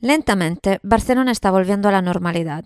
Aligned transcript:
Lentamente, 0.00 0.80
Barcelona 0.82 1.30
está 1.30 1.50
volviendo 1.50 1.88
a 1.88 1.92
la 1.92 2.00
normalidad. 2.02 2.64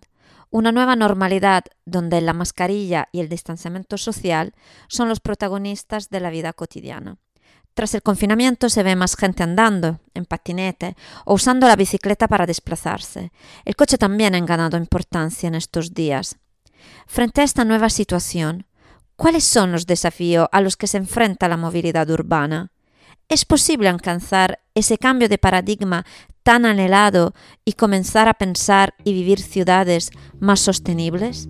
Una 0.51 0.71
nueva 0.71 0.95
normalidad 0.95 1.65
donde 1.85 2.21
la 2.21 2.33
mascarilla 2.33 3.09
y 3.11 3.19
el 3.19 3.29
distanciamiento 3.29 3.99
social 3.99 4.55
son 4.87 5.09
los 5.09 5.19
protagonistas 5.19 6.11
de 6.11 6.21
la 6.21 6.31
vida 6.31 6.53
cotidiana. 6.53 7.19
Tras 7.75 7.93
el 7.95 8.03
confinamiento 8.03 8.69
se 8.69 8.85
ve 8.85 8.95
más 8.95 9.17
gente 9.17 9.43
andando, 9.43 9.99
en 10.15 10.27
patinete 10.27 10.97
o 11.25 11.35
usando 11.35 11.67
la 11.67 11.75
bicicleta 11.75 12.29
para 12.29 12.47
desplazarse. 12.47 13.33
El 13.65 13.75
coche 13.75 13.99
también 13.99 14.37
ha 14.37 14.41
ganado 14.41 14.77
importancia 14.77 15.49
en 15.49 15.57
estos 15.57 15.93
días. 15.93 16.37
Frente 17.09 17.41
a 17.41 17.45
esta 17.45 17.65
nueva 17.65 17.91
situación, 17.91 18.67
¿cuáles 19.17 19.43
son 19.43 19.73
los 19.73 19.87
desafíos 19.87 20.47
a 20.53 20.61
los 20.61 20.77
que 20.77 20.87
se 20.87 20.99
enfrenta 20.99 21.49
la 21.49 21.57
movilidad 21.57 22.09
urbana? 22.11 22.71
¿Es 23.35 23.45
posible 23.45 23.89
alcanzar 23.89 24.61
ese 24.77 24.97
cambio 24.97 25.29
de 25.29 25.39
paradigma 25.39 26.07
tan 26.45 26.65
anhelado 26.65 27.35
y 27.65 27.73
comenzar 27.73 28.29
a 28.29 28.35
pensar 28.35 28.95
y 29.03 29.13
vivir 29.13 29.41
ciudades 29.41 30.13
más 30.39 30.61
sostenibles? 30.61 31.49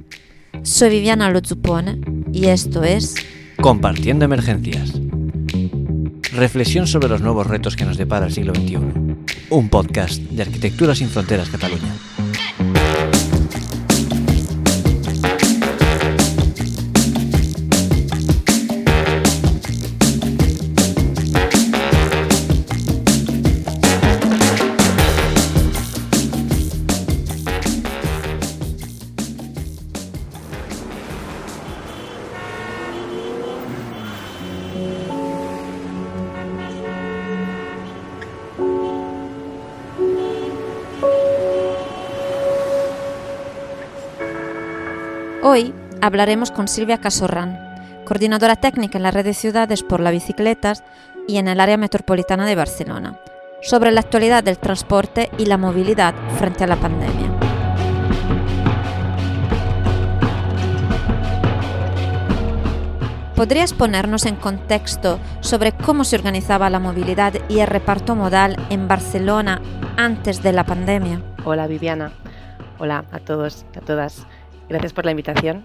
Soy 0.62 0.88
Viviana 0.88 1.28
Lozupone 1.28 2.00
y 2.32 2.46
esto 2.46 2.84
es 2.84 3.16
Compartiendo 3.60 4.24
Emergencias. 4.24 4.94
Reflexión 6.32 6.86
sobre 6.86 7.10
los 7.10 7.20
nuevos 7.20 7.48
retos 7.48 7.76
que 7.76 7.84
nos 7.84 7.98
depara 7.98 8.24
el 8.24 8.32
siglo 8.32 8.54
XXI. 8.54 8.78
Un 9.50 9.68
podcast 9.68 10.22
de 10.22 10.40
Arquitectura 10.40 10.94
sin 10.94 11.10
Fronteras 11.10 11.50
Cataluña. 11.50 11.92
Hablaremos 46.04 46.50
con 46.50 46.68
Silvia 46.68 46.98
Casorran, 46.98 47.58
coordinadora 48.04 48.56
técnica 48.56 48.98
en 48.98 49.04
la 49.04 49.10
red 49.10 49.24
de 49.24 49.32
ciudades 49.32 49.82
por 49.82 50.00
las 50.00 50.12
bicicletas 50.12 50.84
y 51.26 51.38
en 51.38 51.48
el 51.48 51.60
área 51.60 51.78
metropolitana 51.78 52.44
de 52.44 52.54
Barcelona, 52.54 53.18
sobre 53.62 53.90
la 53.90 54.00
actualidad 54.00 54.44
del 54.44 54.58
transporte 54.58 55.30
y 55.38 55.46
la 55.46 55.56
movilidad 55.56 56.14
frente 56.36 56.62
a 56.62 56.66
la 56.66 56.76
pandemia. 56.76 57.30
¿Podrías 63.34 63.72
ponernos 63.72 64.26
en 64.26 64.36
contexto 64.36 65.18
sobre 65.40 65.72
cómo 65.72 66.04
se 66.04 66.16
organizaba 66.16 66.68
la 66.68 66.80
movilidad 66.80 67.32
y 67.48 67.60
el 67.60 67.66
reparto 67.66 68.14
modal 68.14 68.56
en 68.68 68.88
Barcelona 68.88 69.62
antes 69.96 70.42
de 70.42 70.52
la 70.52 70.64
pandemia? 70.64 71.22
Hola 71.46 71.66
Viviana, 71.66 72.12
hola 72.78 73.06
a 73.10 73.20
todos 73.20 73.64
y 73.74 73.78
a 73.78 73.80
todas. 73.80 74.26
Gracias 74.68 74.92
por 74.92 75.06
la 75.06 75.10
invitación. 75.10 75.64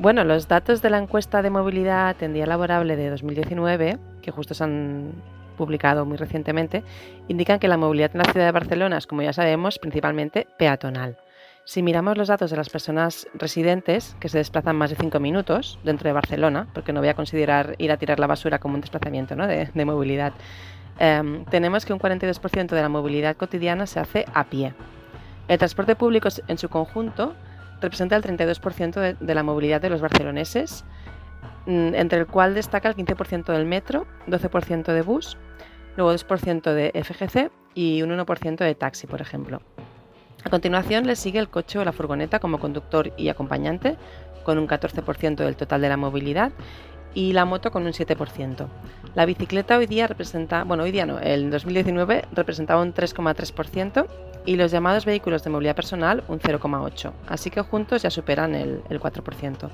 Bueno, 0.00 0.24
los 0.24 0.48
datos 0.48 0.80
de 0.80 0.88
la 0.88 0.96
encuesta 0.96 1.42
de 1.42 1.50
movilidad 1.50 2.16
en 2.22 2.32
día 2.32 2.46
laborable 2.46 2.96
de 2.96 3.10
2019, 3.10 3.98
que 4.22 4.30
justo 4.30 4.54
se 4.54 4.64
han 4.64 5.12
publicado 5.58 6.06
muy 6.06 6.16
recientemente, 6.16 6.82
indican 7.28 7.58
que 7.58 7.68
la 7.68 7.76
movilidad 7.76 8.10
en 8.14 8.20
la 8.20 8.32
ciudad 8.32 8.46
de 8.46 8.52
Barcelona 8.52 8.96
es, 8.96 9.06
como 9.06 9.20
ya 9.20 9.34
sabemos, 9.34 9.78
principalmente 9.78 10.46
peatonal. 10.58 11.18
Si 11.66 11.82
miramos 11.82 12.16
los 12.16 12.28
datos 12.28 12.50
de 12.50 12.56
las 12.56 12.70
personas 12.70 13.28
residentes 13.34 14.16
que 14.20 14.30
se 14.30 14.38
desplazan 14.38 14.74
más 14.74 14.88
de 14.88 14.96
5 14.96 15.20
minutos 15.20 15.78
dentro 15.84 16.08
de 16.08 16.14
Barcelona, 16.14 16.66
porque 16.72 16.94
no 16.94 17.00
voy 17.00 17.10
a 17.10 17.14
considerar 17.14 17.74
ir 17.76 17.92
a 17.92 17.98
tirar 17.98 18.18
la 18.20 18.26
basura 18.26 18.58
como 18.58 18.76
un 18.76 18.80
desplazamiento 18.80 19.36
de, 19.36 19.84
movilidad, 19.84 20.32
em, 20.98 21.44
tenemos 21.44 21.84
que 21.84 21.92
un 21.92 21.98
42% 21.98 22.74
de 22.74 22.80
la 22.80 22.88
movilidad 22.88 23.36
cotidiana 23.36 23.86
se 23.86 24.00
hace 24.00 24.24
a 24.32 24.44
pie. 24.44 24.72
El 25.46 25.58
transporte 25.58 25.94
público 25.94 26.30
en 26.48 26.56
su 26.56 26.70
conjunto 26.70 27.34
representa 27.80 28.16
el 28.16 28.22
32% 28.22 29.16
de, 29.18 29.34
la 29.34 29.42
movilidad 29.42 29.80
de 29.80 29.90
los 29.90 30.00
barceloneses, 30.00 30.84
mm, 31.66 31.94
entre 31.94 32.20
el 32.20 32.26
cual 32.26 32.54
destaca 32.54 32.88
el 32.88 32.96
15% 32.96 33.52
del 33.52 33.66
metro, 33.66 34.06
12% 34.26 34.92
de 34.92 35.02
bus, 35.02 35.36
luego 35.96 36.12
2% 36.12 36.72
de 36.72 36.90
FGC 36.94 37.50
y 37.74 38.02
un 38.02 38.10
1% 38.10 38.64
de 38.64 38.74
taxi, 38.74 39.06
por 39.06 39.20
ejemplo. 39.20 39.60
A 40.44 40.50
continuación 40.50 41.06
le 41.06 41.16
sigue 41.16 41.38
el 41.38 41.48
coche 41.48 41.78
o 41.78 41.84
la 41.84 41.92
furgoneta 41.92 42.38
como 42.38 42.58
conductor 42.58 43.12
y 43.16 43.28
acompañante, 43.28 43.96
con 44.44 44.58
un 44.58 44.66
14% 44.66 45.36
del 45.36 45.56
total 45.56 45.82
de 45.82 45.88
la 45.88 45.98
movilidad, 45.98 46.52
y 47.14 47.32
la 47.32 47.44
moto 47.44 47.70
con 47.70 47.84
un 47.86 47.92
7%. 47.92 48.66
La 49.14 49.26
bicicleta 49.26 49.76
hoy 49.76 49.86
día 49.86 50.06
representa, 50.06 50.64
bueno, 50.64 50.84
hoy 50.84 50.92
día 50.92 51.06
no, 51.06 51.18
el 51.18 51.50
2019 51.50 52.26
representaba 52.32 52.82
un 52.82 52.94
3,3% 52.94 54.06
y 54.46 54.56
los 54.56 54.70
llamados 54.70 55.04
vehículos 55.04 55.42
de 55.44 55.50
movilidad 55.50 55.76
personal 55.76 56.22
un 56.28 56.38
0,8%, 56.38 57.12
así 57.28 57.50
que 57.50 57.60
juntos 57.62 58.02
ya 58.02 58.10
superan 58.10 58.54
el, 58.54 58.82
4%. 58.88 59.70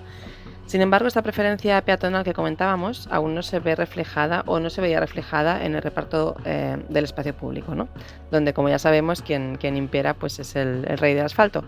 Sin 0.66 0.80
embargo, 0.80 1.06
esta 1.06 1.22
preferencia 1.22 1.80
peatonal 1.82 2.24
que 2.24 2.32
comentábamos 2.32 3.08
aún 3.12 3.36
no 3.36 3.42
se 3.42 3.60
ve 3.60 3.76
reflejada 3.76 4.42
o 4.46 4.58
no 4.58 4.68
se 4.68 4.80
veía 4.80 4.98
reflejada 4.98 5.64
en 5.64 5.76
el 5.76 5.82
reparto 5.82 6.34
eh, 6.44 6.76
del 6.88 7.04
espacio 7.04 7.36
público, 7.36 7.76
¿no? 7.76 7.88
donde, 8.32 8.52
como 8.52 8.68
ya 8.68 8.80
sabemos, 8.80 9.22
quien, 9.22 9.56
quien 9.58 9.76
impera 9.76 10.14
pues, 10.14 10.40
es 10.40 10.56
el, 10.56 10.82
rey 10.98 11.14
del 11.14 11.24
asfalto, 11.24 11.62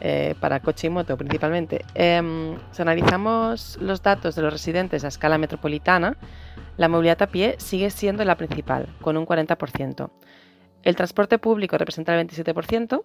eh, 0.00 0.36
para 0.38 0.60
coche 0.60 0.86
y 0.86 0.90
moto 0.90 1.16
principalmente. 1.16 1.84
Em, 1.94 2.56
si 2.70 2.82
analizamos 2.82 3.78
los 3.80 4.00
datos 4.00 4.36
de 4.36 4.42
los 4.42 4.52
residentes 4.52 5.04
a 5.04 5.08
escala 5.08 5.38
metropolitana, 5.38 6.16
la 6.76 6.88
movilidad 6.88 7.22
a 7.22 7.26
pie 7.26 7.56
sigue 7.58 7.90
siendo 7.90 8.24
la 8.24 8.36
principal, 8.36 8.86
con 9.00 9.16
un 9.16 9.26
40%. 9.26 10.08
El 10.84 10.94
transporte 10.94 11.38
público 11.38 11.76
representa 11.78 12.16
el 12.16 12.28
27% 12.28 13.02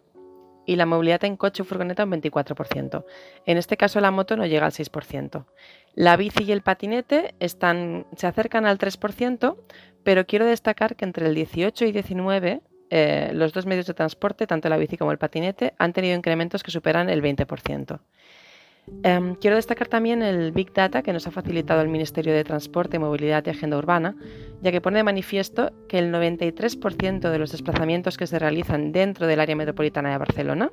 y 0.66 0.76
la 0.76 0.86
movilidad 0.86 1.24
en 1.24 1.38
coche 1.38 1.64
o 1.64 1.66
furgoneta 1.66 2.04
un 2.04 2.12
24%. 2.12 3.06
En 3.46 3.58
este 3.58 3.78
caso 3.78 4.00
la 4.00 4.12
moto 4.12 4.38
no 4.38 4.46
llega 4.46 4.66
al 4.66 4.72
6%. 4.72 5.46
La 5.96 6.16
bici 6.18 6.44
y 6.44 6.52
el 6.52 6.62
patinete 6.62 7.36
están, 7.40 8.06
se 8.16 8.28
acercan 8.28 8.66
al 8.66 8.78
3%, 8.78 9.58
pero 10.04 10.26
quiero 10.26 10.46
destacar 10.46 10.96
que 10.96 11.06
entre 11.06 11.28
el 11.28 11.36
18 11.36 11.86
y 11.86 11.92
19 11.92 12.62
eh, 12.94 13.32
los 13.34 13.54
dos 13.54 13.66
medios 13.66 13.86
de 13.86 13.94
transporte, 13.94 14.46
tanto 14.48 14.68
la 14.68 14.76
bici 14.76 14.98
como 14.98 15.14
el 15.14 15.18
patinete, 15.18 15.74
han 15.78 15.94
tenido 15.94 16.16
incrementos 16.16 16.62
que 16.62 16.72
superan 16.72 17.10
el 17.10 17.22
20%. 17.22 18.00
Em, 19.03 19.36
quiero 19.36 19.56
destacar 19.56 19.88
también 19.88 20.22
el 20.22 20.52
Big 20.52 20.74
Data 20.74 21.02
que 21.02 21.14
nos 21.14 21.28
ha 21.28 21.31
facilitado 21.31 21.81
el 21.81 21.90
Ministerio 21.90 22.34
de 22.34 22.44
Transporte, 22.44 23.00
Movilidad 23.00 23.46
y 23.46 23.50
Agenda 23.50 23.78
Urbana, 23.78 24.16
ya 24.62 24.72
que 24.72 24.81
pone 24.81 24.97
de 24.97 25.03
manifiesto 25.03 25.72
que 25.88 26.00
el 26.00 26.12
93% 26.12 27.30
de 27.30 27.40
los 27.40 27.52
desplazamientos 27.52 28.18
que 28.18 28.28
se 28.28 28.40
realizan 28.40 28.91
dentro 28.91 29.28
del 29.28 29.40
área 29.40 29.56
metropolitana 29.56 30.12
de 30.12 30.18
Barcelona, 30.18 30.72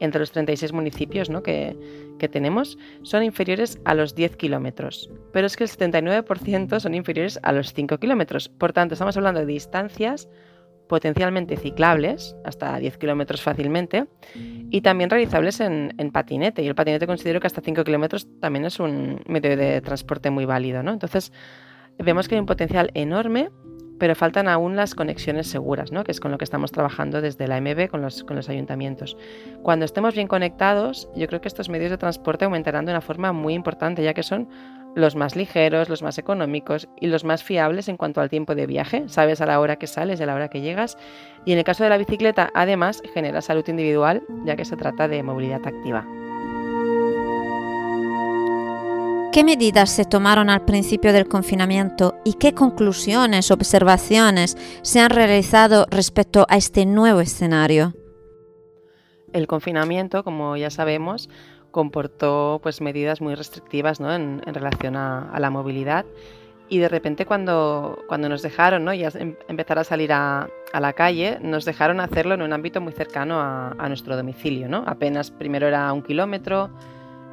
entre 0.00 0.20
los 0.20 0.32
36 0.32 0.72
municipios 0.72 1.30
que, 1.44 1.76
que, 2.18 2.28
tenemos, 2.28 2.78
son 3.02 3.22
inferiores 3.22 3.78
a 3.84 3.94
los 3.94 4.14
10 4.14 4.36
kilómetros. 4.36 5.10
Pero 5.32 5.46
es 5.46 5.56
que 5.56 5.64
el 5.64 5.70
79% 5.70 6.80
son 6.80 6.94
inferiores 6.94 7.38
a 7.42 7.52
los 7.52 7.74
5 7.74 7.98
kilómetros. 7.98 8.48
Por 8.48 8.72
tanto, 8.72 8.94
estamos 8.94 9.16
hablando 9.16 9.40
de 9.40 9.46
distancias 9.46 10.28
potencialmente 10.90 11.56
ciclables, 11.56 12.34
hasta 12.44 12.76
10 12.76 12.98
kilómetros 12.98 13.42
fácilmente, 13.42 14.06
y 14.34 14.80
también 14.80 15.08
realizables 15.08 15.60
en, 15.60 15.94
patinete. 16.12 16.64
Y 16.64 16.66
el 16.66 16.74
patinete 16.74 17.06
considero 17.06 17.38
que 17.38 17.46
hasta 17.46 17.60
5 17.60 17.84
kilómetros 17.84 18.26
también 18.40 18.64
es 18.64 18.80
un 18.80 19.22
medio 19.28 19.56
de 19.56 19.80
transporte 19.82 20.30
muy 20.30 20.46
válido. 20.46 20.82
¿no? 20.82 20.92
Entonces, 20.92 21.32
vemos 21.96 22.26
que 22.26 22.34
hay 22.34 22.40
un 22.40 22.46
potencial 22.46 22.90
enorme, 22.94 23.50
pero 24.00 24.16
faltan 24.16 24.48
aún 24.48 24.74
las 24.74 24.96
conexiones 24.96 25.46
seguras, 25.46 25.92
¿no? 25.92 26.02
que 26.02 26.10
es 26.10 26.18
con 26.18 26.32
lo 26.32 26.38
que 26.38 26.44
estamos 26.44 26.72
trabajando 26.72 27.20
desde 27.20 27.46
la 27.46 27.60
MB 27.60 27.88
con 27.88 28.02
los, 28.02 28.24
con 28.24 28.34
los 28.34 28.48
ayuntamientos. 28.48 29.16
Cuando 29.62 29.84
estemos 29.84 30.16
bien 30.16 30.26
conectados, 30.26 31.08
yo 31.14 31.28
creo 31.28 31.40
que 31.40 31.46
estos 31.46 31.68
medios 31.68 31.92
de 31.92 31.98
transporte 31.98 32.46
aumentarán 32.46 32.84
de 32.84 32.90
una 32.90 33.00
forma 33.00 33.32
muy 33.32 33.54
importante, 33.54 34.02
ya 34.02 34.12
que 34.12 34.24
son 34.24 34.48
los 34.94 35.16
más 35.16 35.36
ligeros, 35.36 35.88
los 35.88 36.02
más 36.02 36.18
económicos 36.18 36.88
y 37.00 37.06
los 37.06 37.24
más 37.24 37.42
fiables 37.42 37.88
en 37.88 37.96
cuanto 37.96 38.20
al 38.20 38.30
tiempo 38.30 38.54
de 38.54 38.66
viaje. 38.66 39.04
Sabes 39.08 39.40
a 39.40 39.46
la 39.46 39.60
hora 39.60 39.76
que 39.76 39.86
sales 39.86 40.20
y 40.20 40.22
a 40.22 40.26
la 40.26 40.34
hora 40.34 40.48
que 40.48 40.60
llegas. 40.60 40.96
Y 41.44 41.52
en 41.52 41.58
el 41.58 41.64
caso 41.64 41.84
de 41.84 41.90
la 41.90 41.98
bicicleta, 41.98 42.50
además, 42.54 43.02
genera 43.14 43.40
salud 43.40 43.66
individual, 43.68 44.22
ya 44.44 44.56
que 44.56 44.64
se 44.64 44.76
trata 44.76 45.08
de 45.08 45.22
movilidad 45.22 45.66
activa. 45.66 46.06
¿Qué 49.32 49.44
medidas 49.44 49.90
se 49.90 50.04
tomaron 50.04 50.50
al 50.50 50.64
principio 50.64 51.12
del 51.12 51.28
confinamiento 51.28 52.16
y 52.24 52.34
qué 52.34 52.52
conclusiones, 52.52 53.52
observaciones 53.52 54.58
se 54.82 54.98
han 54.98 55.10
realizado 55.10 55.86
respecto 55.88 56.46
a 56.48 56.56
este 56.56 56.84
nuevo 56.84 57.20
escenario? 57.20 57.94
El 59.32 59.46
confinamiento, 59.46 60.24
como 60.24 60.56
ya 60.56 60.70
sabemos, 60.70 61.30
comportó 61.70 62.60
pues, 62.62 62.80
medidas 62.80 63.20
muy 63.20 63.34
restrictivas 63.34 64.00
¿no? 64.00 64.14
en, 64.14 64.42
relación 64.42 64.96
a, 64.96 65.36
la 65.38 65.50
movilidad 65.50 66.04
y 66.68 66.78
de 66.78 66.88
repente 66.88 67.26
cuando, 67.26 67.98
cuando 68.06 68.28
nos 68.28 68.42
dejaron 68.42 68.84
¿no? 68.84 68.94
ya 68.94 69.08
em, 69.14 69.34
empezar 69.48 69.78
a 69.78 69.84
salir 69.84 70.12
a, 70.12 70.48
a, 70.72 70.80
la 70.80 70.92
calle, 70.92 71.38
nos 71.40 71.64
dejaron 71.64 72.00
hacerlo 72.00 72.34
en 72.34 72.42
un 72.42 72.52
ámbito 72.52 72.80
muy 72.80 72.92
cercano 72.92 73.40
a, 73.40 73.74
a, 73.76 73.88
nuestro 73.88 74.16
domicilio. 74.16 74.68
¿no? 74.68 74.84
Apenas 74.86 75.30
primero 75.30 75.66
era 75.66 75.92
un 75.92 76.02
kilómetro, 76.02 76.70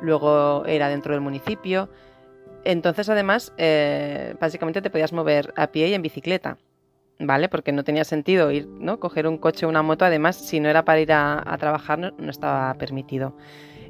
luego 0.01 0.65
era 0.65 0.89
dentro 0.89 1.13
del 1.13 1.21
municipio. 1.21 1.89
Entonces 2.63 3.07
además 3.09 3.53
eh, 3.57 4.35
básicamente 4.41 4.81
te 4.81 4.89
podías 4.89 5.13
mover 5.13 5.53
a 5.55 5.67
pie 5.67 5.89
y 5.89 5.93
en 5.93 6.01
bicicleta. 6.01 6.57
¿Vale? 7.19 7.49
Porque 7.49 7.71
no 7.71 7.83
tenía 7.83 8.03
sentido 8.03 8.51
ir, 8.51 8.67
¿no? 8.67 8.99
Coger 8.99 9.27
un 9.27 9.39
coche 9.39 9.65
o 9.65 9.69
una 9.69 9.81
moto, 9.81 10.05
además, 10.05 10.35
si 10.35 10.59
no 10.59 10.69
era 10.69 10.85
para 10.85 10.99
ir 10.99 11.11
a, 11.11 11.41
a 11.51 11.57
trabajar, 11.57 11.97
no 11.97 12.29
estaba 12.29 12.71
permitido. 12.75 13.33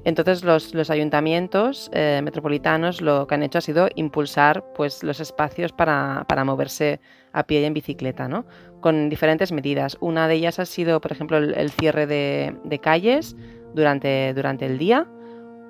Entonces 0.08 0.42
los, 0.46 0.90
ayuntamientos 0.90 1.92
eh, 1.92 2.22
metropolitanos 2.24 3.02
lo 3.02 3.28
que 3.28 3.36
han 3.36 3.44
hecho 3.44 3.58
ha 3.58 3.62
sido 3.62 3.90
impulsar 3.96 4.64
pues, 4.74 5.04
los 5.04 5.20
espacios 5.20 5.74
para, 5.74 6.26
moverse 6.46 7.02
a 7.34 7.44
pie 7.44 7.60
y 7.60 7.66
en 7.66 7.74
bicicleta, 7.74 8.30
¿no? 8.30 8.46
con 8.80 9.10
diferentes 9.10 9.52
medidas. 9.52 9.98
Una 10.00 10.30
de 10.30 10.36
ellas 10.36 10.60
ha 10.60 10.66
sido, 10.66 11.02
por 11.02 11.12
ejemplo, 11.12 11.36
el, 11.36 11.72
cierre 11.72 12.08
de, 12.08 12.80
calles 12.82 13.36
durante, 13.76 14.34
durante 14.34 14.66
el 14.66 14.78
día. 14.78 15.06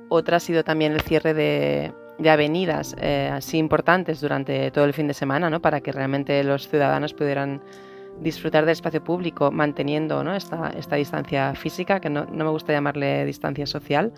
Otra 0.10 0.38
ha 0.38 0.40
sido 0.40 0.64
también 0.64 0.92
el 0.92 1.02
cierre 1.02 1.34
de, 1.34 1.92
avenidas 2.30 2.96
eh, 3.02 3.32
así 3.34 3.58
importantes 3.58 4.22
durante 4.22 4.70
todo 4.70 4.86
el 4.86 4.94
fin 4.94 5.08
de 5.08 5.16
semana, 5.16 5.50
¿no? 5.50 5.64
para 5.64 5.82
que 5.82 5.92
realmente 5.92 6.44
los 6.44 6.68
ciudadanos 6.68 7.16
pudieran 7.16 7.64
disfrutar 8.22 8.66
del 8.66 8.74
espacio 8.74 9.04
público 9.04 9.52
manteniendo 9.52 10.24
¿no? 10.24 10.36
esta, 10.36 10.72
distancia 10.96 11.54
física, 11.56 12.00
que 12.00 12.10
no, 12.10 12.26
no, 12.26 12.46
me 12.46 12.52
gusta 12.52 12.74
llamarle 12.74 13.26
distancia 13.26 13.66
social, 13.66 14.12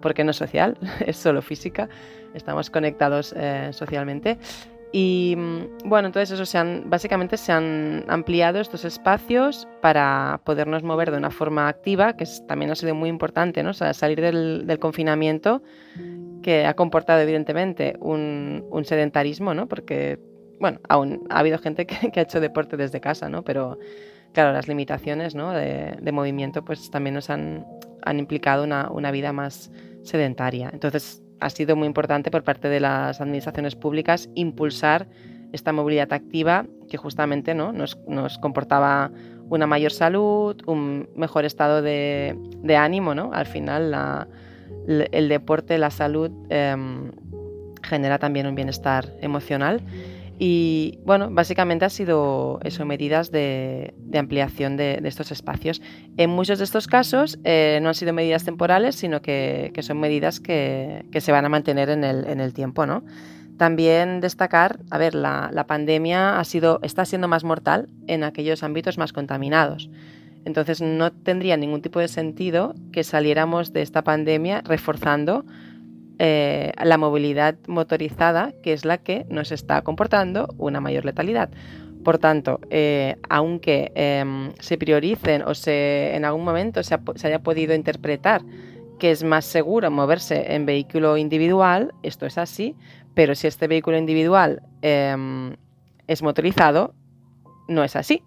porque 0.00 0.24
no 0.24 0.30
es 0.30 0.36
social, 0.36 0.76
es 1.06 1.16
solo 1.16 1.42
física, 1.42 1.88
estamos 2.34 2.70
conectados 2.70 3.34
eh, 3.36 3.70
socialmente. 3.72 4.38
Y 4.92 5.34
mm, 5.36 5.88
bueno, 5.88 6.06
entonces 6.06 6.32
eso 6.32 6.44
se 6.44 6.58
han, 6.58 6.84
básicamente 6.86 7.36
se 7.36 7.52
han 7.52 8.04
ampliado 8.08 8.60
estos 8.60 8.84
espacios 8.84 9.68
para 9.80 10.40
podernos 10.44 10.82
mover 10.82 11.10
de 11.10 11.18
una 11.18 11.30
forma 11.30 11.68
activa, 11.68 12.16
que 12.16 12.24
también 12.48 12.70
ha 12.70 12.74
sido 12.74 12.94
muy 12.94 13.08
importante, 13.08 13.62
¿no? 13.62 13.70
O 13.70 13.74
sea, 13.74 13.94
salir 13.94 14.20
del, 14.20 14.66
del, 14.66 14.78
confinamiento, 14.78 15.62
que 16.42 16.66
ha 16.66 16.74
comportado 16.74 17.20
evidentemente 17.20 17.96
un, 18.00 18.64
un 18.70 18.84
sedentarismo, 18.84 19.54
¿no? 19.54 19.68
Porque 19.68 20.18
bueno, 20.60 20.78
aún 20.88 21.26
ha 21.30 21.40
habido 21.40 21.58
gente 21.58 21.86
que, 21.86 22.20
ha 22.20 22.22
hecho 22.22 22.38
deporte 22.38 22.76
desde 22.76 23.00
casa, 23.00 23.28
¿no? 23.28 23.42
Pero 23.42 23.78
claro, 24.32 24.52
las 24.52 24.68
limitaciones 24.68 25.34
¿no? 25.34 25.52
de, 25.52 26.12
movimiento 26.12 26.64
pues 26.64 26.90
también 26.90 27.14
nos 27.14 27.30
han, 27.30 27.66
implicado 28.14 28.64
una, 28.64 29.10
vida 29.10 29.32
más 29.32 29.72
sedentaria. 30.02 30.70
Entonces 30.72 31.22
ha 31.40 31.50
sido 31.50 31.74
muy 31.74 31.86
importante 31.86 32.30
por 32.30 32.44
parte 32.44 32.68
de 32.68 32.80
las 32.80 33.20
administraciones 33.20 33.74
públicas 33.74 34.28
impulsar 34.34 35.08
esta 35.52 35.72
movilidad 35.72 36.12
activa 36.12 36.66
que 36.88 36.96
justamente 36.96 37.54
¿no? 37.54 37.72
nos, 37.72 37.96
comportaba 38.38 39.10
una 39.48 39.66
mayor 39.66 39.90
salud, 39.90 40.56
un 40.66 41.08
mejor 41.16 41.44
estado 41.44 41.82
de, 41.82 42.36
ánimo, 42.78 43.14
¿no? 43.14 43.32
Al 43.32 43.46
final 43.46 44.28
el 44.86 45.28
deporte, 45.28 45.76
la 45.78 45.90
salud 45.90 46.30
em, 46.50 47.10
genera 47.82 48.18
también 48.18 48.46
un 48.46 48.54
bienestar 48.54 49.12
emocional 49.20 49.82
y 50.42 50.98
bueno, 51.04 51.28
básicamente 51.30 51.84
ha 51.84 51.90
sido 51.90 52.60
eso, 52.64 52.86
medidas 52.86 53.30
de, 53.30 53.92
ampliación 54.14 54.78
de, 54.78 54.98
estos 55.04 55.32
espacios. 55.32 55.82
En 56.16 56.30
muchos 56.30 56.56
de 56.56 56.64
estos 56.64 56.86
casos 56.86 57.38
eh, 57.44 57.78
no 57.82 57.90
han 57.90 57.94
sido 57.94 58.14
medidas 58.14 58.42
temporales, 58.42 58.94
sino 58.94 59.20
que, 59.20 59.70
son 59.82 60.00
medidas 60.00 60.40
que, 60.40 61.04
se 61.14 61.30
van 61.30 61.44
a 61.44 61.50
mantener 61.50 61.90
en 61.90 62.04
el, 62.04 62.54
tiempo. 62.54 62.86
¿no? 62.86 63.04
También 63.58 64.22
destacar, 64.22 64.80
a 64.90 64.96
ver, 64.96 65.14
la, 65.14 65.64
pandemia 65.68 66.40
ha 66.40 66.44
sido, 66.44 66.80
está 66.82 67.04
siendo 67.04 67.28
más 67.28 67.44
mortal 67.44 67.90
en 68.06 68.24
aquellos 68.24 68.62
ámbitos 68.62 68.96
más 68.96 69.12
contaminados. 69.12 69.90
Entonces 70.46 70.80
no 70.80 71.12
tendría 71.12 71.58
ningún 71.58 71.82
tipo 71.82 72.00
de 72.00 72.08
sentido 72.08 72.74
que 72.92 73.04
saliéramos 73.04 73.74
de 73.74 73.82
esta 73.82 74.00
pandemia 74.00 74.62
reforzando 74.64 75.44
eh, 76.22 76.72
la 76.84 76.98
movilidad 76.98 77.54
motorizada, 77.66 78.52
que 78.62 78.74
es 78.74 78.84
la 78.84 78.98
que 78.98 79.24
nos 79.30 79.52
está 79.52 79.80
comportando 79.80 80.54
una 80.58 80.78
mayor 80.78 81.06
letalidad. 81.06 81.48
Por 82.04 82.18
tanto, 82.18 82.60
eh, 82.68 83.16
aunque 83.30 83.90
em, 83.94 84.52
se 84.58 84.76
prioricen 84.76 85.40
o 85.40 85.54
se, 85.54 86.14
en 86.14 86.26
algún 86.26 86.44
momento 86.44 86.82
se, 86.82 86.98
haya 87.24 87.38
podido 87.38 87.74
interpretar 87.74 88.42
que 88.98 89.12
es 89.12 89.24
más 89.24 89.46
seguro 89.46 89.90
moverse 89.90 90.54
en 90.54 90.66
vehículo 90.66 91.16
individual, 91.16 91.94
esto 92.02 92.26
es 92.26 92.36
así, 92.36 92.76
pero 93.14 93.34
si 93.34 93.46
este 93.46 93.66
vehículo 93.66 93.96
individual 93.96 94.60
em, 94.82 95.56
es 96.06 96.22
motorizado, 96.22 96.92
no 97.66 97.82
es 97.82 97.96
así, 97.96 98.22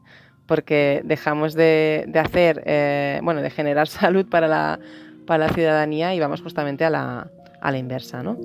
porque 0.48 1.02
dejamos 1.06 1.54
de, 1.54 2.12
hacer, 2.16 2.64
eh, 2.66 3.20
bueno, 3.22 3.44
de 3.44 3.52
generar 3.52 3.88
salud 4.02 4.28
para 4.28 4.48
la, 4.48 4.80
para 5.28 5.46
la 5.46 5.54
ciudadanía 5.54 6.16
y 6.16 6.20
vamos 6.20 6.42
justamente 6.42 6.86
a 6.86 6.90
la, 6.90 7.30
a 7.64 7.72
la 7.72 7.78
inversa, 7.78 8.22
¿no? 8.22 8.38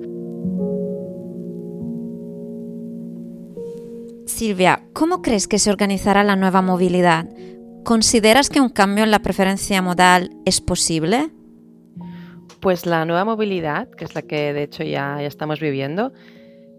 Silvia, 4.25 4.83
¿cómo 4.93 5.21
crees 5.21 5.47
que 5.47 5.59
se 5.59 5.69
organizará 5.69 6.23
la 6.23 6.37
nueva 6.37 6.61
movilidad? 6.61 7.27
¿Consideras 7.83 8.49
que 8.49 8.61
un 8.61 8.69
cambio 8.69 9.03
en 9.03 9.11
la 9.11 9.19
preferencia 9.19 9.81
modal 9.81 10.31
es 10.45 10.61
posible? 10.61 11.31
Pues 12.61 12.85
la 12.85 13.03
nueva 13.03 13.25
movilidad, 13.25 13.89
que 13.89 14.05
es 14.05 14.15
la 14.15 14.21
que 14.21 14.53
de 14.53 14.63
hecho 14.63 14.83
ya, 14.83 15.17
ya 15.19 15.27
estamos 15.27 15.59
viviendo, 15.59 16.13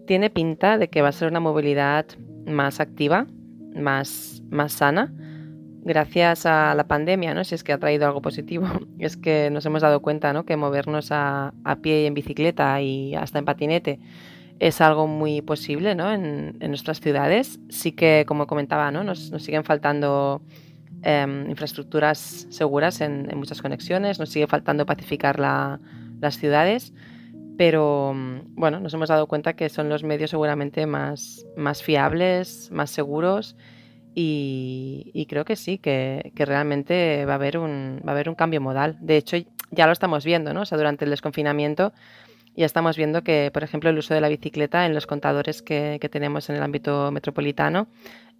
tiene 0.07 0.31
pinta 0.31 0.79
de 0.79 0.89
que 0.89 1.03
va 1.03 1.09
a 1.09 1.11
ser 1.11 1.27
una 1.27 1.39
movilidad 1.39 2.07
más 2.47 2.79
activa, 2.79 3.27
más, 3.75 4.41
más 4.49 4.73
sana, 4.73 5.13
gracias 5.83 6.45
a 6.45 6.75
la 6.75 6.87
pandemia, 6.87 7.33
¿no? 7.33 7.43
si 7.43 7.55
es 7.55 7.63
que 7.63 7.73
ha 7.73 7.77
traído 7.77 8.05
algo 8.05 8.21
positivo, 8.21 8.67
es 8.99 9.17
que 9.17 9.49
nos 9.49 9.65
hemos 9.65 9.81
dado 9.81 10.01
cuenta 10.01 10.33
¿no? 10.33 10.45
que 10.45 10.55
movernos 10.57 11.09
a, 11.11 11.53
pie 11.81 12.03
y 12.03 12.05
en 12.05 12.13
bicicleta 12.13 12.81
y 12.81 13.15
hasta 13.15 13.39
en 13.39 13.45
patinete 13.45 13.99
es 14.59 14.79
algo 14.79 15.07
muy 15.07 15.41
posible 15.41 15.95
¿no? 15.95 16.13
en, 16.13 16.59
nuestras 16.59 17.01
ciudades. 17.01 17.59
Sí 17.69 17.93
que, 17.93 18.25
como 18.27 18.45
comentaba, 18.45 18.91
¿no? 18.91 19.03
nos, 19.03 19.31
siguen 19.39 19.63
faltando 19.63 20.43
em, 21.01 21.49
infraestructuras 21.49 22.45
seguras 22.51 23.01
en, 23.01 23.27
muchas 23.35 23.61
conexiones, 23.61 24.19
nos 24.19 24.29
sigue 24.29 24.45
faltando 24.45 24.85
pacificar 24.85 25.39
las 25.39 26.37
ciudades, 26.37 26.93
pero 27.57 28.13
bueno, 28.49 28.79
nos 28.79 28.93
hemos 28.93 29.09
dado 29.09 29.25
cuenta 29.27 29.53
que 29.53 29.69
son 29.69 29.89
los 29.89 30.03
medios 30.03 30.29
seguramente 30.29 30.85
más, 30.85 31.43
más 31.57 31.81
fiables, 31.81 32.69
más 32.71 32.91
seguros 32.91 33.55
y, 34.13 35.25
creo 35.29 35.45
que 35.45 35.55
sí, 35.55 35.77
que, 35.77 36.31
realmente 36.35 37.25
va 37.25 37.33
a, 37.33 37.35
haber 37.35 37.57
un, 37.57 38.01
va 38.05 38.11
a 38.11 38.15
haber 38.15 38.29
un 38.29 38.35
cambio 38.35 38.61
modal. 38.61 38.97
De 38.99 39.17
hecho, 39.17 39.37
ya 39.71 39.85
lo 39.85 39.93
estamos 39.93 40.25
viendo, 40.25 40.53
¿no? 40.53 40.61
O 40.61 40.65
sea, 40.65 40.77
durante 40.77 41.05
el 41.05 41.11
desconfinamiento 41.11 41.93
ya 42.55 42.65
estamos 42.65 42.97
viendo 42.97 43.23
que, 43.23 43.49
por 43.53 43.63
ejemplo, 43.63 43.89
el 43.89 43.97
uso 43.97 44.13
de 44.13 44.21
la 44.21 44.27
bicicleta 44.27 44.85
en 44.85 44.93
los 44.93 45.07
contadores 45.07 45.61
que, 45.61 45.99
tenemos 46.11 46.49
en 46.49 46.57
el 46.57 46.63
ámbito 46.63 47.11
metropolitano, 47.11 47.87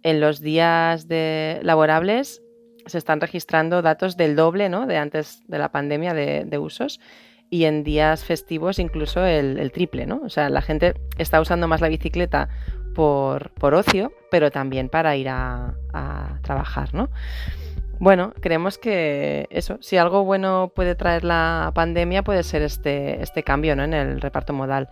en 0.02 0.20
los 0.20 0.40
días 0.40 1.08
de 1.08 1.60
laborables 1.62 2.42
se 2.86 2.98
están 2.98 3.20
registrando 3.20 3.80
datos 3.80 4.16
del 4.16 4.36
doble, 4.36 4.68
¿no? 4.68 4.86
De 4.86 4.96
antes 4.98 5.42
de 5.46 5.58
la 5.58 5.70
pandemia 5.70 6.12
de, 6.14 6.58
usos 6.58 7.00
y 7.48 7.64
en 7.64 7.84
días 7.84 8.24
festivos 8.24 8.78
incluso 8.78 9.24
el, 9.24 9.70
triple, 9.72 10.04
¿no? 10.04 10.20
O 10.24 10.28
sea, 10.28 10.50
la 10.50 10.62
gente 10.62 10.94
está 11.16 11.40
usando 11.40 11.68
más 11.68 11.80
la 11.80 11.88
bicicleta 11.88 12.48
por, 12.94 13.50
por 13.52 13.74
ocio, 13.74 14.12
pero 14.30 14.50
también 14.50 14.88
para 14.88 15.16
ir 15.16 15.28
a, 15.28 15.74
trabajar, 16.42 16.94
¿no? 16.94 17.10
Bueno, 17.98 18.32
creemos 18.40 18.78
que 18.78 19.46
eso, 19.50 19.78
si 19.80 19.96
algo 19.96 20.24
bueno 20.24 20.72
puede 20.74 20.94
traer 20.96 21.22
la 21.22 21.70
pandemia, 21.74 22.24
puede 22.24 22.42
ser 22.42 22.62
este, 22.62 23.22
este 23.22 23.44
cambio 23.44 23.76
¿no? 23.76 23.84
en 23.84 23.94
el 23.94 24.20
reparto 24.20 24.52
modal. 24.52 24.88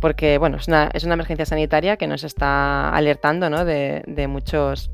Porque, 0.00 0.38
bueno, 0.38 0.56
es 0.56 0.66
una, 0.66 0.90
es 0.92 1.04
una 1.04 1.14
emergencia 1.14 1.46
sanitaria 1.46 1.96
que 1.96 2.08
nos 2.08 2.24
está 2.24 2.88
alertando 2.90 3.48
¿no? 3.48 3.64
de, 3.64 4.02
de, 4.08 4.26
muchos 4.26 4.90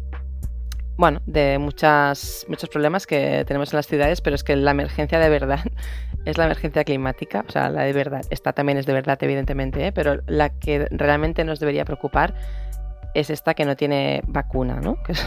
bueno, 0.98 1.22
de 1.26 1.58
muchas, 1.58 2.44
muchos 2.48 2.68
problemas 2.68 3.06
que 3.06 3.44
tenemos 3.46 3.72
en 3.72 3.76
las 3.76 3.86
ciudades, 3.86 4.20
pero 4.20 4.34
es 4.34 4.42
que 4.42 4.56
la 4.56 4.72
emergencia 4.72 5.20
de 5.20 5.28
verdad 5.28 5.60
es 6.28 6.36
la 6.36 6.44
emergencia 6.44 6.84
climática, 6.84 7.44
o 7.48 7.50
sea, 7.50 7.70
la 7.70 7.82
de 7.82 7.92
verdad, 7.92 8.20
esta 8.30 8.52
también 8.52 8.76
es 8.76 8.84
de 8.84 8.92
verdad, 8.92 9.18
evidentemente, 9.22 9.86
¿eh? 9.86 9.92
pero 9.92 10.20
la 10.26 10.50
que 10.50 10.86
realmente 10.90 11.42
nos 11.44 11.58
debería 11.58 11.84
preocupar 11.86 12.34
es 13.14 13.30
esta 13.30 13.54
que 13.54 13.64
no 13.64 13.76
tiene 13.76 14.22
vacuna, 14.26 14.80
¿no? 14.80 15.02
que 15.06 15.12
es 15.12 15.26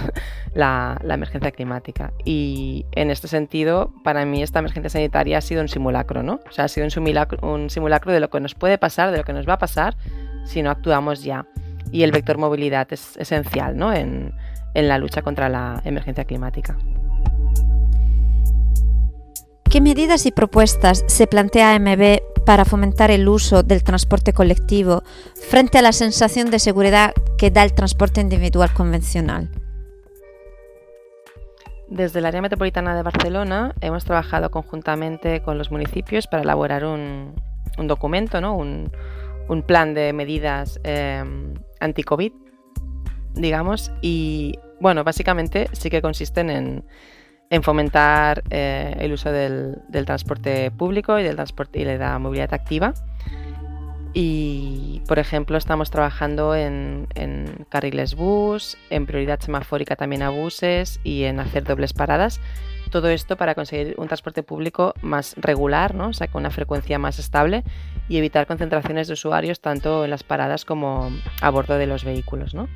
la, 0.53 1.00
emergencia 1.03 1.51
climática. 1.51 2.13
Y 2.24 2.86
en 2.91 3.10
este 3.10 3.27
sentido, 3.27 3.91
para 4.03 4.25
mí 4.25 4.43
esta 4.43 4.60
emergencia 4.60 4.91
sanitaria 4.91 5.39
ha 5.39 5.41
sido 5.41 5.62
un 5.62 5.70
simulacro, 5.70 6.22
¿no? 6.22 6.39
O 6.48 6.51
sea, 6.51 6.65
ha 6.65 6.67
sido 6.67 6.86
un 6.86 6.91
simulacro, 6.91 7.39
un 7.48 7.72
simulacro 7.72 8.12
de 8.12 8.20
lo 8.20 8.29
que 8.29 8.39
nos 8.39 8.53
puede 8.53 8.77
pasar, 8.77 9.12
de 9.12 9.17
lo 9.17 9.24
que 9.24 9.34
nos 9.34 9.48
va 9.48 9.53
a 9.53 9.60
pasar 9.60 9.98
si 10.46 10.62
no 10.62 10.70
actuamos 10.70 11.24
ya. 11.24 11.48
Y 11.91 12.03
el 12.03 12.12
vector 12.12 12.38
movilidad 12.38 12.88
es 12.91 13.17
esencial, 13.17 13.75
¿no? 13.75 13.91
En, 13.91 14.34
en 14.75 14.88
la 14.88 15.00
lucha 15.00 15.24
contra 15.24 15.50
la 15.50 15.81
emergencia 15.84 16.25
climática. 16.25 16.77
¿Qué 19.72 19.80
medidas 19.80 20.25
y 20.25 20.32
propuestas 20.32 21.06
se 21.08 21.28
plantea 21.28 21.74
AMB 21.75 22.44
para 22.46 22.66
fomentar 22.66 23.10
el 23.10 23.30
uso 23.30 23.63
del 23.63 23.86
transporte 23.86 24.34
colectivo 24.34 25.01
frente 25.34 25.78
a 25.78 25.82
la 25.82 25.94
sensación 25.94 26.51
de 26.51 26.60
seguridad 26.60 27.13
que 27.38 27.51
da 27.51 27.63
el 27.63 27.74
transporte 27.74 28.20
individual 28.20 28.74
convencional? 28.74 29.50
Desde 31.88 32.20
el 32.20 32.25
área 32.25 32.42
metropolitana 32.42 32.98
de 32.98 33.01
Barcelona 33.01 33.74
hemos 33.80 34.04
trabajado 34.04 34.51
conjuntamente 34.51 35.42
con 35.42 35.58
los 35.58 35.72
municipios 35.72 36.28
para 36.28 36.44
elaborar 36.44 36.84
un, 36.84 37.34
documento, 37.78 38.42
¿no? 38.42 38.58
un, 38.58 38.92
plan 39.68 39.94
de 39.94 40.12
medidas 40.12 40.82
eh, 40.84 41.24
anti-COVID, 41.80 42.34
digamos, 43.36 43.90
y 44.01 44.60
bueno, 44.82 45.06
básicamente 45.06 45.70
sí 45.72 45.90
que 45.90 46.01
consisten 46.01 46.50
en, 46.50 46.84
fomentar 47.63 48.43
eh, 48.50 48.96
el 49.00 49.12
uso 49.12 49.31
del, 49.31 49.81
transporte 50.05 50.72
público 50.72 51.20
y 51.20 51.24
del 51.24 51.36
transporte 51.36 51.81
y 51.81 51.84
de 51.84 51.98
la 51.98 52.17
movilidad 52.17 52.53
activa. 52.53 52.93
Y, 54.13 55.01
por 55.08 55.20
ejemplo, 55.20 55.58
estamos 55.58 55.89
trabajando 55.89 56.55
en, 56.55 57.08
carriles 57.70 58.15
bus, 58.15 58.77
en 58.89 59.05
prioridad 59.05 59.39
semafórica 59.39 59.96
también 59.96 60.22
a 60.24 60.29
buses 60.29 61.00
y 61.03 61.24
en 61.24 61.39
hacer 61.39 61.63
dobles 61.63 61.93
paradas. 61.93 62.39
Todo 62.89 63.10
esto 63.10 63.38
para 63.38 63.55
conseguir 63.55 63.96
un 63.98 64.08
transporte 64.08 64.43
público 64.43 64.93
más 65.01 65.36
regular, 65.38 65.96
¿no? 65.96 66.10
o 66.10 66.13
sea, 66.13 66.27
con 66.27 66.41
una 66.41 66.51
frecuencia 66.51 67.00
más 67.00 67.20
estable 67.20 67.63
y 68.10 68.17
evitar 68.17 68.48
concentraciones 68.48 69.08
de 69.08 69.13
usuarios 69.13 69.62
tanto 69.62 70.03
en 70.03 70.10
las 70.10 70.24
paradas 70.24 70.65
como 70.65 71.10
a 71.41 71.50
bordo 71.50 71.77
de 71.77 71.86
los 71.86 72.03
vehículos. 72.03 72.53
¿no? 72.53 72.67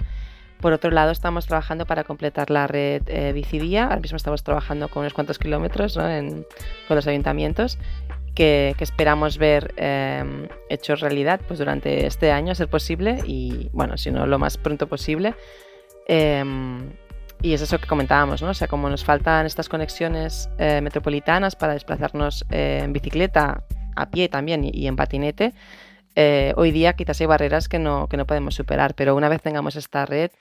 Por 0.65 0.73
otro 0.73 0.89
lado, 0.89 1.11
estamos 1.11 1.45
trabajando 1.45 1.85
para 1.85 2.03
completar 2.03 2.49
la 2.49 2.65
red 2.65 3.03
eh, 3.05 3.33
Bicivía. 3.33 3.83
Ahora 3.83 3.99
mismo 3.99 4.15
estamos 4.15 4.41
trabajando 4.41 4.87
con 4.87 5.01
unos 5.01 5.13
cuantos 5.13 5.37
kilómetros 5.37 5.93
con 5.93 6.95
los 6.95 7.05
ayuntamientos 7.05 7.77
que, 8.33 8.75
esperamos 8.79 9.37
ver 9.37 9.75
em, 9.77 10.47
hechos 10.67 11.01
realidad 11.01 11.39
pues, 11.47 11.59
durante 11.59 12.07
este 12.07 12.31
año, 12.31 12.51
a 12.51 12.55
ser 12.55 12.67
posible, 12.67 13.19
y 13.27 13.69
bueno, 13.73 13.95
si 13.95 14.09
no, 14.09 14.25
lo 14.25 14.39
más 14.39 14.57
pronto 14.57 14.87
posible. 14.87 15.35
Em, 16.07 16.93
y 17.43 17.53
es 17.53 17.61
eso 17.61 17.77
que 17.77 17.85
comentábamos, 17.85 18.41
¿no? 18.41 18.49
O 18.49 18.55
sea, 18.55 18.67
como 18.67 18.89
nos 18.89 19.05
faltan 19.05 19.45
estas 19.45 19.69
conexiones 19.69 20.49
eh, 20.57 20.81
metropolitanas 20.81 21.55
para 21.55 21.73
desplazarnos 21.73 22.43
eh, 22.49 22.81
en 22.83 22.91
bicicleta, 22.91 23.63
a 23.95 24.09
pie 24.09 24.29
también 24.29 24.63
y, 24.63 24.87
en 24.87 24.95
patinete, 24.95 25.53
eh, 26.15 26.53
hoy 26.55 26.71
día 26.71 26.93
quizás 26.93 27.21
hay 27.21 27.27
barreras 27.27 27.67
que 27.67 27.77
no, 27.77 28.07
que 28.07 28.17
no 28.17 28.25
podemos 28.25 28.55
superar, 28.55 28.95
pero 28.95 29.15
una 29.15 29.29
vez 29.29 29.43
tengamos 29.43 29.75
esta 29.75 30.05
red, 30.05 30.31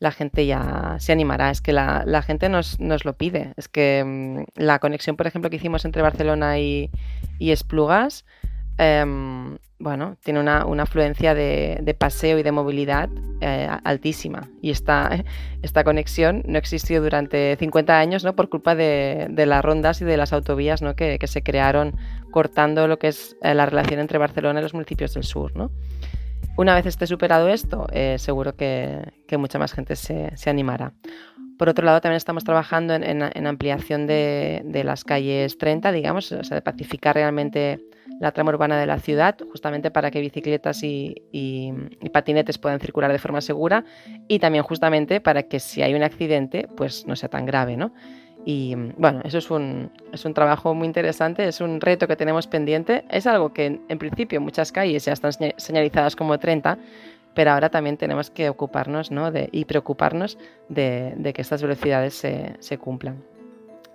la 0.00 0.12
gente 0.12 0.46
ya 0.46 0.96
se 0.98 1.12
animará. 1.12 1.50
Es 1.50 1.60
que 1.60 1.72
la, 1.72 2.04
la 2.06 2.22
gente 2.22 2.48
nos, 2.48 2.78
nos, 2.80 3.04
lo 3.04 3.14
pide. 3.14 3.52
Es 3.56 3.68
que 3.68 4.04
mm, 4.04 4.60
la 4.62 4.78
conexión, 4.78 5.16
por 5.16 5.26
ejemplo, 5.26 5.50
que 5.50 5.56
hicimos 5.56 5.84
entre 5.84 6.02
Barcelona 6.02 6.58
y, 6.58 6.90
y 7.38 7.50
Esplugas, 7.50 8.24
em, 8.78 9.58
bueno, 9.80 10.16
tiene 10.24 10.40
una, 10.40 10.66
una 10.66 10.84
afluencia 10.84 11.34
de, 11.34 11.78
de, 11.82 11.94
paseo 11.94 12.38
y 12.38 12.42
de 12.42 12.52
movilidad 12.52 13.08
eh, 13.40 13.68
altísima. 13.84 14.48
Y 14.60 14.70
esta, 14.70 15.24
esta 15.62 15.84
conexión 15.84 16.42
no 16.46 16.58
existió 16.58 17.02
durante 17.02 17.56
50 17.56 17.98
años 17.98 18.24
¿no? 18.24 18.34
por 18.34 18.48
culpa 18.48 18.74
de, 18.74 19.26
de 19.30 19.46
las 19.46 19.64
rondas 19.64 20.00
y 20.00 20.04
de 20.04 20.16
las 20.16 20.32
autovías 20.32 20.82
¿no? 20.82 20.94
que, 20.94 21.18
que, 21.18 21.26
se 21.26 21.42
crearon 21.42 21.96
cortando 22.30 22.86
lo 22.88 22.98
que 22.98 23.08
es 23.08 23.36
eh, 23.42 23.54
la 23.54 23.66
relación 23.66 24.00
entre 24.00 24.18
Barcelona 24.18 24.60
y 24.60 24.62
los 24.62 24.74
municipios 24.74 25.14
del 25.14 25.24
sur. 25.24 25.54
¿no? 25.56 25.70
Una 26.58 26.74
vez 26.74 26.86
esté 26.86 27.06
superado 27.06 27.48
esto, 27.48 27.86
eh, 27.92 28.16
seguro 28.18 28.56
que, 28.56 29.12
mucha 29.38 29.60
más 29.60 29.72
gente 29.72 29.94
se, 29.94 30.32
animará. 30.46 30.92
Por 31.56 31.68
otro 31.68 31.84
lado, 31.84 32.00
también 32.00 32.16
estamos 32.16 32.42
trabajando 32.42 32.94
en, 32.94 33.46
ampliación 33.46 34.08
de, 34.08 34.82
las 34.84 35.04
calles 35.04 35.56
30, 35.56 35.92
digamos, 35.92 36.32
o 36.32 36.42
sea, 36.42 36.56
de 36.56 36.62
pacificar 36.62 37.14
realmente 37.14 37.78
la 38.18 38.32
trama 38.32 38.50
urbana 38.50 38.76
de 38.76 38.86
la 38.86 38.98
ciudad, 38.98 39.36
justamente 39.52 39.92
para 39.92 40.10
que 40.10 40.20
bicicletas 40.20 40.82
y, 40.82 41.14
patinetes 42.12 42.58
puedan 42.58 42.80
circular 42.80 43.12
de 43.12 43.20
forma 43.20 43.40
segura 43.40 43.84
y 44.26 44.40
también 44.40 44.64
justamente 44.64 45.20
para 45.20 45.44
que 45.44 45.60
si 45.60 45.82
hay 45.82 45.94
un 45.94 46.02
accidente, 46.02 46.66
pues 46.76 47.06
no 47.06 47.14
sea 47.14 47.28
tan 47.28 47.46
grave, 47.46 47.76
¿no? 47.76 47.94
Y 48.50 48.74
bueno, 48.96 49.20
eso 49.24 49.36
es 49.36 49.50
un, 49.50 49.92
es 50.10 50.24
un 50.24 50.32
trabajo 50.32 50.72
muy 50.72 50.86
interesante, 50.86 51.46
es 51.46 51.60
un 51.60 51.82
reto 51.82 52.08
que 52.08 52.16
tenemos 52.16 52.46
pendiente. 52.46 53.04
Es 53.10 53.26
algo 53.26 53.52
que 53.52 53.78
en 53.86 53.98
principio 53.98 54.40
muchas 54.40 54.72
calles 54.72 55.04
ya 55.04 55.12
están 55.12 55.32
señalizadas 55.58 56.16
como 56.16 56.38
30, 56.38 56.78
pero 57.34 57.50
ahora 57.50 57.68
también 57.68 57.98
tenemos 57.98 58.30
que 58.30 58.48
ocuparnos 58.48 59.10
¿no? 59.10 59.30
de, 59.30 59.50
y 59.52 59.66
preocuparnos 59.66 60.38
de, 60.70 61.30
que 61.34 61.42
estas 61.42 61.60
velocidades 61.60 62.14
se, 62.14 62.78
cumplan. 62.78 63.22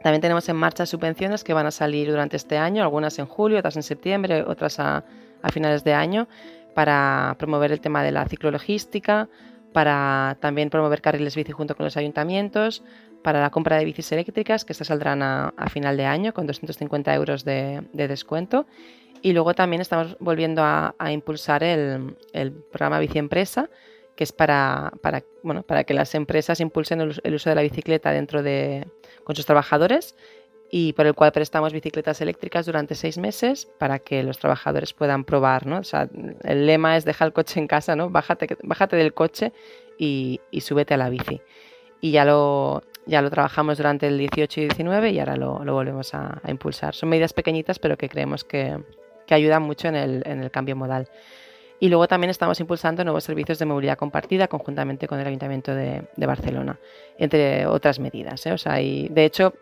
También 0.04 0.22
tenemos 0.22 0.48
en 0.48 0.56
marcha 0.58 0.86
subvenciones 0.86 1.44
que 1.44 1.56
van 1.56 1.66
a 1.66 1.72
salir 1.72 2.12
durante 2.12 2.38
este 2.38 2.56
año, 2.56 2.84
algunas 2.84 3.18
en 3.18 3.26
julio, 3.26 3.58
otras 3.58 3.76
en 3.76 3.82
septiembre, 3.82 4.44
otras 4.44 4.80
a 4.80 5.04
finales 5.52 5.84
de 5.84 5.96
año, 5.96 6.28
para 6.76 7.38
promover 7.40 7.72
el 7.72 7.82
tema 7.82 8.04
de 8.04 8.12
la 8.12 8.24
ciclologística, 8.26 9.30
para 9.74 10.38
también 10.40 10.70
promover 10.70 11.02
carriles 11.02 11.36
bici 11.36 11.52
junto 11.52 11.76
con 11.76 11.86
los 11.86 11.98
ayuntamientos, 11.98 12.84
para 13.24 13.42
la 13.42 13.50
compra 13.50 13.78
de 13.78 13.86
bicis 13.86 14.12
eléctricas, 14.12 14.66
que 14.66 14.74
estas 14.74 14.88
saldrán 14.88 15.24
a, 15.24 15.54
final 15.70 15.98
de 15.98 16.06
año 16.06 16.34
con 16.34 16.46
250 16.46 17.16
euros 17.16 17.44
de, 17.44 17.82
descuento. 17.94 18.68
Y 19.22 19.32
luego 19.34 19.54
también 19.54 19.82
estamos 19.82 20.18
volviendo 20.20 20.62
a, 20.64 20.94
impulsar 21.12 21.64
el, 21.64 22.16
programa 22.72 23.00
Bici 23.00 23.18
Empresa, 23.18 23.70
que 24.16 24.26
es 24.26 24.32
para, 24.32 24.92
bueno, 25.42 25.64
para 25.64 25.86
que 25.86 25.94
las 25.94 26.14
empresas 26.14 26.60
impulsen 26.60 27.02
el, 27.02 27.34
uso 27.34 27.50
de 27.50 27.56
la 27.56 27.62
bicicleta 27.62 28.12
dentro 28.12 28.44
de, 28.44 28.86
con 29.24 29.36
sus 29.36 29.46
trabajadores 29.46 30.16
y 30.70 30.94
por 30.94 31.06
el 31.06 31.14
cual 31.14 31.32
prestamos 31.32 31.72
bicicletas 31.72 32.20
eléctricas 32.22 32.66
durante 32.66 32.96
seis 32.96 33.18
meses 33.18 33.68
para 33.78 34.00
que 34.00 34.24
los 34.24 34.40
trabajadores 34.40 34.92
puedan 34.94 35.24
probar. 35.24 35.66
¿no? 35.66 35.78
O 35.78 35.84
sea, 35.84 36.10
el 36.44 36.66
lema 36.66 36.98
es 36.98 37.06
deja 37.06 37.26
el 37.26 37.32
coche 37.32 37.60
en 37.60 37.68
casa, 37.68 37.96
¿no? 37.96 38.10
bájate, 38.10 38.58
bájate 38.64 38.96
del 38.96 39.14
coche 39.14 39.54
y, 39.98 40.42
y 40.52 40.62
súbete 40.62 40.96
a 40.96 40.98
la 40.98 41.10
bici. 41.10 41.42
Y 42.02 42.12
ya 42.12 42.26
lo, 42.26 42.84
ya 43.06 43.22
lo 43.22 43.30
trabajamos 43.30 43.78
durante 43.78 44.08
el 44.08 44.18
18 44.18 44.62
y 44.62 44.64
19 44.66 45.12
y 45.12 45.20
ahora 45.20 45.36
lo, 45.36 45.60
volvemos 45.60 46.14
a, 46.14 46.42
impulsar. 46.48 46.96
Son 46.96 47.10
medidas 47.10 47.34
pequeñitas, 47.34 47.80
pero 47.80 47.98
que 47.98 48.10
creemos 48.10 48.44
que, 48.44 48.80
ayudan 49.30 49.64
mucho 49.64 49.88
en 49.88 49.96
el, 49.96 50.52
cambio 50.52 50.76
modal. 50.76 51.10
Y 51.80 51.90
luego 51.90 52.08
también 52.08 52.30
estamos 52.30 52.60
impulsando 52.60 53.04
nuevos 53.04 53.24
servicios 53.24 53.58
de 53.60 53.66
movilidad 53.66 53.98
compartida 53.98 54.48
conjuntamente 54.48 55.08
con 55.08 55.20
el 55.20 55.28
Ayuntamiento 55.28 55.74
de, 55.74 56.04
Barcelona, 56.18 56.80
entre 57.18 57.66
otras 57.66 58.00
medidas. 58.00 58.46
¿eh? 58.46 58.54
O 58.54 58.58
sea, 58.58 58.80
y 58.80 59.10
de 59.10 59.26
hecho, 59.26 59.54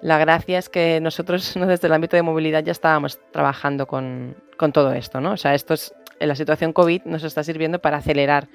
la 0.00 0.18
gracia 0.18 0.58
es 0.58 0.68
que 0.68 1.00
nosotros 1.00 1.54
desde 1.66 1.88
el 1.88 1.92
ámbito 1.92 2.16
de 2.16 2.22
movilidad 2.22 2.62
ya 2.62 2.72
estábamos 2.72 3.18
trabajando 3.32 3.86
con, 3.86 4.36
todo 4.72 4.92
esto. 4.92 5.20
¿no? 5.20 5.32
O 5.32 5.36
sea, 5.36 5.54
esto 5.54 5.74
es, 5.74 5.92
en 6.20 6.28
la 6.28 6.36
situación 6.36 6.72
COVID 6.72 7.02
nos 7.04 7.24
está 7.24 7.42
sirviendo 7.42 7.80
para 7.80 7.98
acelerar 7.98 8.48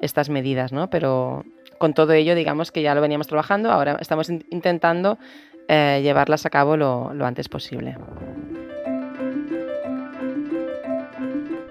estas 0.00 0.28
medidas, 0.28 0.72
¿no? 0.72 0.90
pero 0.90 1.44
con 1.78 1.94
todo 1.94 2.12
ello, 2.12 2.34
digamos 2.34 2.72
que 2.72 2.82
ya 2.82 2.94
lo 2.94 3.00
veníamos 3.00 3.26
trabajando, 3.26 3.70
ahora 3.70 3.96
estamos 4.00 4.28
intentando 4.28 5.18
eh, 5.68 6.00
llevarlas 6.02 6.44
a 6.46 6.50
cabo 6.50 6.76
lo, 6.76 7.10
antes 7.24 7.48
posible. 7.48 7.96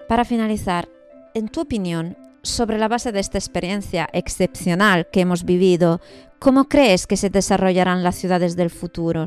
Para 0.08 0.25
finalizar, 0.25 0.89
en 1.34 1.50
tu 1.50 1.62
opinión, 1.62 2.17
sobre 2.41 2.77
la 2.77 2.88
base 2.88 3.12
de 3.12 3.20
esta 3.20 3.38
experiencia 3.38 4.10
excepcional 4.13 5.08
que 5.12 5.22
hemos 5.22 5.46
vivido, 5.46 6.01
¿cómo 6.39 6.65
crees 6.65 7.08
que 7.08 7.17
se 7.17 7.29
desarrollarán 7.29 8.03
las 8.03 8.15
ciudades 8.15 8.55
del 8.55 8.70
futuro? 8.70 9.25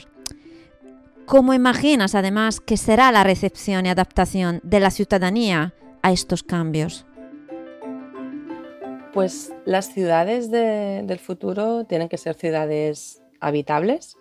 ¿Cómo 1.27 1.55
imaginas 1.55 2.15
además 2.15 2.61
que 2.61 2.77
será 2.77 3.13
la 3.13 3.25
recepción 3.25 3.87
y 3.87 3.89
adaptación 3.89 4.61
de 4.63 4.81
la 4.81 4.91
ciudadanía 4.91 5.73
a 6.03 6.13
estos 6.13 6.43
cambios? 6.43 7.07
Pues 9.15 9.55
las 9.65 9.95
ciudades 9.95 10.51
del 10.51 11.21
futuro 11.21 11.85
tienen 11.85 12.09
que 12.09 12.19
ser 12.19 12.35
ciudades 12.35 13.23
habitables 13.39 14.19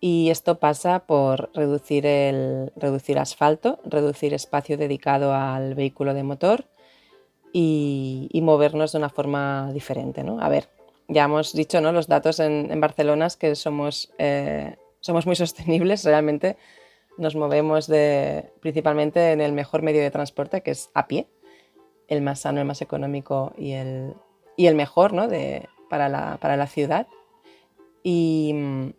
y 0.00 0.30
esto 0.30 0.58
pasa 0.58 1.06
por 1.06 1.48
reducir, 1.54 2.06
el, 2.06 2.72
reducir 2.74 3.20
asfalto, 3.20 3.78
reducir 3.84 4.34
espacio 4.34 4.76
dedicado 4.76 5.32
al 5.32 5.76
vehículo 5.76 6.12
de 6.12 6.24
motor 6.24 6.64
y, 7.52 8.28
movernos 8.42 8.90
de 8.90 8.98
una 8.98 9.10
forma 9.10 9.70
diferente. 9.72 10.24
¿no? 10.24 10.40
A 10.40 10.48
ver, 10.48 10.68
ya 11.06 11.26
hemos 11.26 11.52
dicho 11.52 11.80
¿no? 11.80 11.92
los 11.92 12.08
datos 12.08 12.40
en, 12.40 12.80
Barcelona 12.80 13.26
es 13.26 13.36
que 13.36 13.54
somos, 13.54 14.12
eh, 14.18 14.74
somos 14.98 15.24
muy 15.24 15.36
sostenibles, 15.36 16.04
realmente 16.04 16.56
nos 17.16 17.36
movemos 17.36 17.86
de, 17.86 18.50
principalmente 18.58 19.30
en 19.30 19.40
el 19.40 19.52
mejor 19.52 19.82
medio 19.82 20.00
de 20.00 20.10
transporte 20.10 20.64
que 20.64 20.72
es 20.72 20.90
a 20.94 21.06
pie 21.06 21.28
el 22.10 22.20
más 22.20 22.40
sano, 22.40 22.60
el 22.60 22.66
más 22.66 22.82
económico 22.82 23.54
y 23.56 23.72
el, 23.72 24.14
y 24.56 24.66
el 24.66 24.74
mejor 24.74 25.14
¿no? 25.14 25.28
de, 25.28 25.68
para, 25.88 26.10
la, 26.10 26.36
para 26.38 26.58
la 26.58 26.66
ciudad. 26.66 27.06
Y 28.02 28.52
mm, 28.54 28.90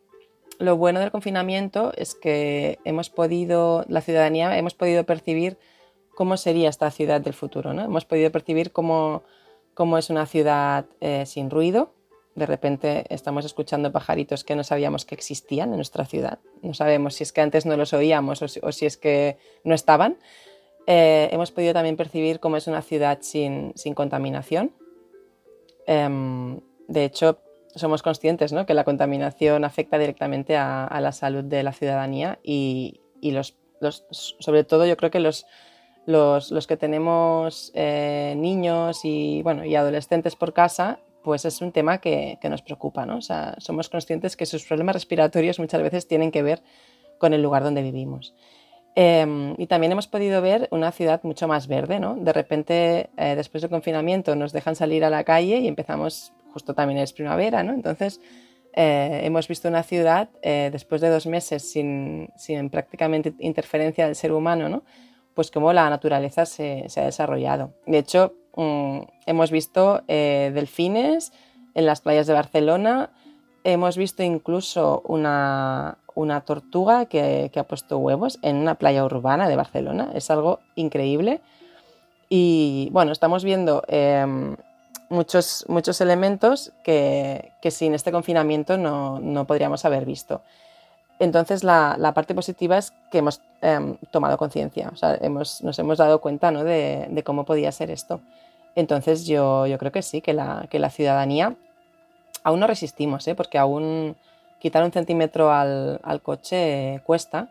lo 0.60 0.78
bueno 0.78 1.00
del 1.00 1.12
confinamiento 1.12 1.92
es 1.96 2.16
que 2.16 2.80
hemos 2.86 3.10
podido, 3.10 3.86
la 3.90 4.02
ciudadanía, 4.02 4.58
hemos 4.58 4.74
podido 4.74 5.04
percibir 5.04 5.58
cómo 6.16 6.38
sería 6.38 6.70
esta 6.70 6.90
ciudad 6.90 7.20
del 7.22 7.34
futuro. 7.34 7.74
¿no? 7.74 7.84
Hemos 7.84 8.06
podido 8.06 8.32
percibir 8.32 8.72
cómo, 8.72 9.24
cómo 9.74 9.98
es 9.98 10.10
una 10.10 10.26
ciudad 10.26 10.86
eh, 11.02 11.26
sin 11.26 11.50
ruido. 11.50 11.94
De 12.36 12.46
repente 12.46 13.04
estamos 13.10 13.44
escuchando 13.44 13.92
pajaritos 13.92 14.46
que 14.46 14.56
no 14.56 14.64
sabíamos 14.64 15.04
que 15.04 15.16
existían 15.16 15.72
en 15.72 15.76
nuestra 15.76 16.06
ciudad. 16.06 16.40
No 16.62 16.74
sabemos 16.74 17.16
si 17.16 17.24
es 17.24 17.34
que 17.34 17.42
antes 17.42 17.66
no 17.66 17.76
los 17.76 17.92
oíamos 17.92 18.42
o 18.42 18.48
si, 18.48 18.62
o 18.64 18.72
si 18.72 18.86
es 18.86 18.96
que 18.96 19.38
no 19.66 19.76
estaban 19.76 20.18
Eh, 20.88 21.30
hemos 21.32 21.52
podido 21.52 21.74
también 21.74 21.98
percibir 21.98 22.40
cómo 22.40 22.58
es 22.58 22.68
una 22.68 22.82
ciudad 22.82 23.20
sin, 23.22 23.74
contaminación. 23.96 24.72
Em, 25.86 26.60
de 26.88 27.06
hecho, 27.06 27.40
somos 27.76 28.02
conscientes 28.02 28.52
¿no? 28.52 28.66
que 28.66 28.74
la 28.74 28.84
contaminación 28.84 29.64
afecta 29.64 29.98
directamente 29.98 30.58
a, 30.58 31.00
la 31.02 31.12
salud 31.12 31.44
de 31.44 31.64
la 31.64 31.74
ciudadanía 31.74 32.40
y, 32.44 33.00
los, 33.22 33.56
sobre 34.12 34.64
todo 34.64 34.86
yo 34.86 34.98
creo 34.98 35.12
que 35.12 35.20
los, 35.20 35.46
los, 36.06 36.68
que 36.68 36.78
tenemos 36.78 37.72
eh, 37.74 38.34
niños 38.38 39.02
y, 39.04 39.42
bueno, 39.44 39.66
y 39.66 39.76
adolescentes 39.76 40.36
por 40.36 40.54
casa, 40.54 41.00
pues 41.24 41.46
es 41.46 41.62
un 41.62 41.72
tema 41.72 42.00
que, 42.00 42.38
nos 42.44 42.62
preocupa. 42.62 43.06
¿no? 43.06 43.18
O 43.18 43.22
sea, 43.22 43.56
somos 43.60 43.90
conscientes 43.90 44.36
que 44.36 44.46
sus 44.46 44.66
problemas 44.66 44.96
respiratorios 44.96 45.60
muchas 45.60 45.82
veces 45.82 46.08
tienen 46.08 46.32
que 46.32 46.44
ver 46.44 46.62
con 47.18 47.34
el 47.34 47.42
lugar 47.42 47.64
donde 47.64 47.84
vivimos. 47.84 48.34
Em, 48.96 49.56
y 49.58 49.68
también 49.68 49.94
hemos 49.94 50.08
podido 50.08 50.42
ver 50.42 50.68
una 50.72 50.92
ciudad 50.92 51.22
mucho 51.24 51.48
más 51.48 51.68
verde, 51.68 52.00
¿no? 52.00 52.16
De 52.16 52.34
repente, 52.34 53.10
eh, 53.18 53.36
después 53.36 53.62
del 53.62 53.72
confinamiento, 53.72 54.36
nos 54.36 54.52
dejan 54.52 54.76
salir 54.76 55.06
a 55.06 55.10
la 55.10 55.24
calle 55.24 55.60
y 55.60 55.68
empezamos, 55.68 56.34
justo 56.52 56.74
también 56.74 57.00
es 57.00 57.14
primavera, 57.14 57.64
¿no? 57.64 57.74
Entonces, 57.74 58.20
eh, 58.74 59.22
hemos 59.24 59.48
visto 59.48 59.70
una 59.70 59.84
ciudad, 59.84 60.30
eh, 60.42 60.70
después 60.74 61.00
de 61.00 61.10
dos 61.10 61.26
meses 61.26 61.72
sin, 61.72 62.30
sin, 62.36 62.70
prácticamente 62.70 63.34
interferencia 63.40 64.06
del 64.06 64.16
ser 64.16 64.34
humano, 64.34 64.68
¿no? 64.68 64.84
Pues 65.36 65.52
cómo 65.52 65.72
la 65.72 65.90
naturaleza 65.90 66.46
se, 66.46 66.90
se 66.90 67.00
ha 67.00 67.06
desarrollado. 67.06 67.74
De 67.86 67.98
hecho, 67.98 68.34
mm, 68.58 69.00
hemos 69.26 69.52
visto 69.52 70.04
delfines 70.08 71.32
en 71.74 71.86
las 71.86 72.02
playas 72.02 72.28
de 72.28 72.34
Barcelona, 72.34 73.12
hemos 73.64 73.96
visto 73.96 74.24
incluso 74.24 75.02
una, 75.06 75.98
una 76.16 76.42
tortuga 76.42 77.06
que, 77.06 77.52
ha 77.56 77.64
puesto 77.64 77.98
huevos 77.98 78.40
en 78.42 78.58
una 78.58 78.76
playa 78.76 79.04
urbana 79.06 79.48
de 79.48 79.56
Barcelona. 79.56 80.12
Es 80.14 80.30
algo 80.32 80.60
increíble. 80.76 81.42
Y 82.30 82.90
bueno, 82.92 83.12
estamos 83.12 83.44
viendo 83.44 83.84
em, 83.88 84.56
muchos, 85.10 85.66
muchos 85.68 86.02
elementos 86.02 86.72
que, 86.84 87.52
sin 87.70 87.94
este 87.94 88.12
confinamiento 88.12 88.78
no, 88.78 89.46
podríamos 89.46 89.86
haber 89.86 90.06
visto. 90.06 90.42
Entonces 91.20 91.64
la, 91.64 92.12
parte 92.16 92.34
positiva 92.34 92.78
es 92.78 92.92
que 93.12 93.20
hemos 93.20 93.42
em, 93.62 93.98
tomado 94.12 94.38
conciencia, 94.38 94.92
nos 95.32 95.80
hemos 95.80 95.98
dado 95.98 96.20
cuenta 96.20 96.52
de, 96.52 97.24
cómo 97.26 97.46
podía 97.46 97.72
ser 97.72 97.92
esto. 97.92 98.22
Entonces 98.76 99.26
yo, 99.28 99.66
creo 99.78 99.92
que 99.92 100.02
sí, 100.02 100.22
que 100.22 100.34
la, 100.34 100.68
que 100.70 100.80
la 100.80 100.90
ciudadanía 100.90 101.56
aún 102.44 102.60
no 102.60 102.68
resistimos, 102.68 103.28
¿eh? 103.28 103.36
porque 103.36 103.58
aún 103.58 104.16
quitar 104.62 104.84
un 104.84 104.92
centímetro 104.92 105.52
al, 105.52 106.22
coche 106.22 107.02
cuesta, 107.04 107.50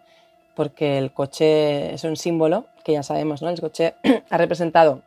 porque 0.54 0.96
el 0.96 1.12
coche 1.12 1.92
es 1.92 2.04
un 2.04 2.16
símbolo 2.16 2.66
que 2.84 2.92
ya 2.92 3.02
sabemos, 3.02 3.42
¿no? 3.42 3.50
El 3.50 3.60
coche 3.60 3.94
ha 4.30 4.38
representado, 4.38 5.02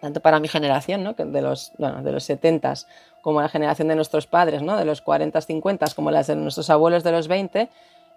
tanto 0.00 0.20
para 0.20 0.40
mi 0.40 0.48
generación, 0.48 1.04
¿no? 1.04 1.12
de 1.12 1.42
los, 1.42 1.72
de 1.76 2.12
los 2.12 2.24
70 2.24 2.74
como 3.20 3.42
la 3.42 3.48
generación 3.48 3.88
de 3.88 3.96
nuestros 3.96 4.26
padres, 4.26 4.62
¿no? 4.62 4.76
de 4.76 4.84
los 4.84 5.02
40, 5.02 5.40
50, 5.40 5.86
como 5.94 6.10
las 6.10 6.28
de 6.28 6.36
nuestros 6.36 6.70
abuelos 6.70 7.04
de 7.04 7.12
los 7.12 7.28
20, 7.28 7.68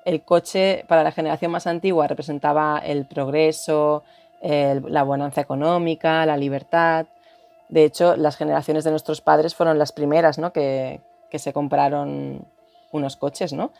el 0.05 0.21
coche 0.21 0.85
para 0.87 1.03
la 1.03 1.11
generación 1.11 1.51
más 1.51 1.67
antigua 1.67 2.07
representaba 2.07 2.79
el 2.79 3.05
progreso, 3.05 4.03
la 4.41 5.03
bonanza 5.03 5.41
económica, 5.41 6.25
la 6.25 6.37
libertad. 6.37 7.07
De 7.67 7.83
hecho, 7.83 8.15
las 8.15 8.37
generaciones 8.37 8.83
de 8.83 8.91
nuestros 8.91 9.19
padres 9.19 9.55
fueron 9.55 9.77
las 9.77 9.91
primeras 9.91 10.37
¿no? 10.37 10.53
que, 10.53 11.01
que 11.29 11.39
se 11.39 11.53
compraron 11.53 12.45
unos 12.91 13.15
coches, 13.15 13.53
¿no? 13.53 13.71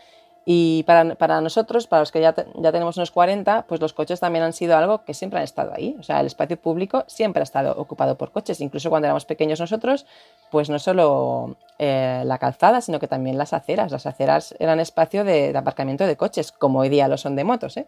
Y 0.52 0.82
para, 0.84 1.42
nosotros, 1.42 1.86
para 1.86 2.00
los 2.00 2.12
que 2.12 2.22
ya, 2.22 2.34
ya, 2.34 2.72
tenemos 2.72 2.98
unos 2.98 3.12
40, 3.12 3.66
pues 3.68 3.80
los 3.82 3.94
coches 3.94 4.20
también 4.20 4.44
han 4.44 4.54
sido 4.54 4.76
algo 4.76 5.04
que 5.04 5.14
siempre 5.14 5.38
han 5.38 5.44
estado 5.44 5.74
ahí. 5.76 5.96
O 6.00 6.02
sea, 6.04 6.20
el 6.22 6.26
espacio 6.26 6.60
público 6.60 7.04
siempre 7.06 7.42
ha 7.42 7.44
estado 7.44 7.76
ocupado 7.78 8.18
por 8.18 8.32
coches. 8.32 8.60
Incluso 8.60 8.90
cuando 8.90 9.06
éramos 9.06 9.26
pequeños 9.26 9.60
nosotros, 9.60 10.08
pues 10.50 10.70
no 10.72 10.80
solo 10.80 11.56
eh, 11.78 12.24
la 12.26 12.40
calzada, 12.40 12.82
sino 12.82 13.00
que 13.00 13.08
también 13.08 13.38
las 13.38 13.54
aceras. 13.54 13.92
Las 13.92 14.08
aceras 14.08 14.56
eran 14.58 14.80
espacio 14.80 15.24
de, 15.24 15.56
aparcamiento 15.56 16.08
de 16.08 16.18
coches, 16.18 16.52
como 16.52 16.80
hoy 16.80 16.90
día 16.90 17.08
lo 17.08 17.18
son 17.18 17.36
de 17.36 17.44
motos, 17.44 17.78
¿eh? 17.78 17.86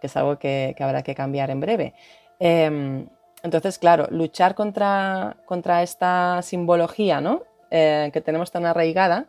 que 0.00 0.06
es 0.06 0.16
algo 0.16 0.38
que, 0.38 0.76
habrá 0.78 1.02
que 1.02 1.16
cambiar 1.16 1.50
en 1.50 1.58
breve. 1.58 1.94
Em, 2.38 3.08
entonces, 3.42 3.78
claro, 3.78 4.06
luchar 4.10 4.54
contra, 4.54 5.36
contra 5.46 5.82
esta 5.82 6.42
simbología 6.42 7.20
¿no? 7.20 7.42
Eh, 7.72 8.10
que 8.12 8.20
tenemos 8.20 8.52
tan 8.52 8.66
arraigada, 8.66 9.26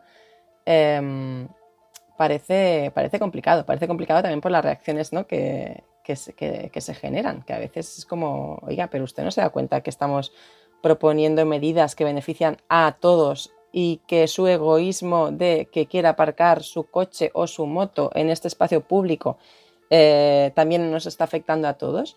Em, 0.66 1.48
parece, 2.16 2.90
parece 2.94 3.18
complicado. 3.18 3.64
Parece 3.64 3.86
complicado 3.86 4.22
también 4.22 4.40
por 4.40 4.50
las 4.50 4.64
reacciones 4.64 5.12
¿no? 5.12 5.26
que, 5.26 5.84
que, 6.02 6.16
se 6.16 6.94
generan, 6.94 7.42
que 7.42 7.52
a 7.52 7.58
veces 7.58 7.98
es 7.98 8.04
como, 8.04 8.58
oiga, 8.62 8.88
pero 8.88 9.04
usted 9.04 9.24
no 9.24 9.30
se 9.30 9.40
da 9.40 9.50
cuenta 9.50 9.80
que 9.80 9.90
estamos 9.90 10.32
proponiendo 10.82 11.44
medidas 11.46 11.94
que 11.96 12.04
benefician 12.04 12.58
a 12.68 12.96
todos 13.00 13.52
y 13.72 14.00
que 14.06 14.28
su 14.28 14.46
egoísmo 14.46 15.30
de 15.32 15.68
que 15.72 15.86
quiera 15.86 16.10
aparcar 16.10 16.62
su 16.62 16.84
coche 16.84 17.30
o 17.34 17.46
su 17.46 17.66
moto 17.66 18.10
en 18.14 18.30
este 18.30 18.48
espacio 18.48 18.82
público 18.82 19.38
eh, 19.90 20.52
también 20.54 20.90
nos 20.90 21.06
está 21.06 21.24
afectando 21.24 21.68
a 21.68 21.74
todos. 21.74 22.16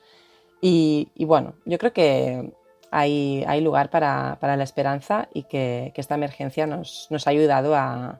Y, 0.61 1.09
bueno, 1.19 1.55
yo 1.65 1.77
creo 1.77 1.93
que 1.93 2.53
hay, 2.91 3.43
hay 3.47 3.61
lugar 3.61 3.89
para, 3.89 4.37
para, 4.41 4.57
la 4.57 4.63
esperanza 4.63 5.29
y 5.33 5.43
que, 5.43 5.91
que 5.95 6.01
esta 6.01 6.15
emergencia 6.15 6.67
nos, 6.67 7.07
nos, 7.09 7.27
ha 7.27 7.29
ayudado 7.29 7.75
a, 7.75 8.19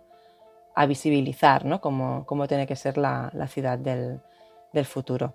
a 0.80 0.86
visibilizar 0.86 1.66
¿no? 1.66 1.82
cómo, 1.82 2.48
tiene 2.48 2.66
que 2.66 2.78
ser 2.78 2.98
la, 2.98 3.30
ciudad 3.50 3.78
del, 3.78 4.22
futuro. 4.86 5.34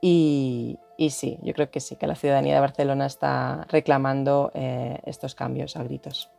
Y, 0.00 0.78
sí, 1.10 1.38
yo 1.42 1.52
creo 1.52 1.70
que 1.70 1.80
sí, 1.80 1.96
que 1.96 2.06
la 2.06 2.14
ciudadanía 2.14 2.54
de 2.54 2.60
Barcelona 2.60 3.04
está 3.04 3.66
reclamando 3.68 4.50
eh, 4.54 4.98
estos 5.04 5.34
cambios 5.34 5.76
a 5.76 5.82
gritos. 5.82 6.30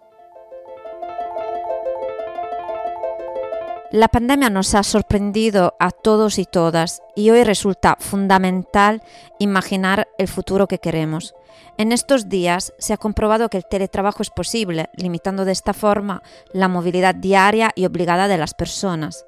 La 3.91 4.07
pandemia 4.07 4.49
nos 4.49 4.73
ha 4.73 4.83
sorprendido 4.83 5.75
a 5.77 5.91
todos 5.91 6.39
y 6.39 6.45
todas 6.45 7.03
y 7.13 7.29
hoy 7.29 7.43
resulta 7.43 7.97
fundamental 7.99 9.03
imaginar 9.37 10.07
el 10.17 10.29
futuro 10.29 10.69
que 10.69 10.77
queremos. 10.77 11.35
En 11.77 11.91
estos 11.91 12.29
días 12.29 12.73
se 12.77 12.93
ha 12.93 12.97
comprobado 12.97 13.49
que 13.49 13.57
el 13.57 13.65
teletrabajo 13.65 14.21
es 14.21 14.29
posible, 14.29 14.89
limitando 14.93 15.43
de 15.43 15.51
esta 15.51 15.73
forma 15.73 16.23
la 16.53 16.69
movilidad 16.69 17.15
diaria 17.15 17.71
y 17.75 17.85
obligada 17.85 18.29
de 18.29 18.37
las 18.37 18.53
personas. 18.53 19.25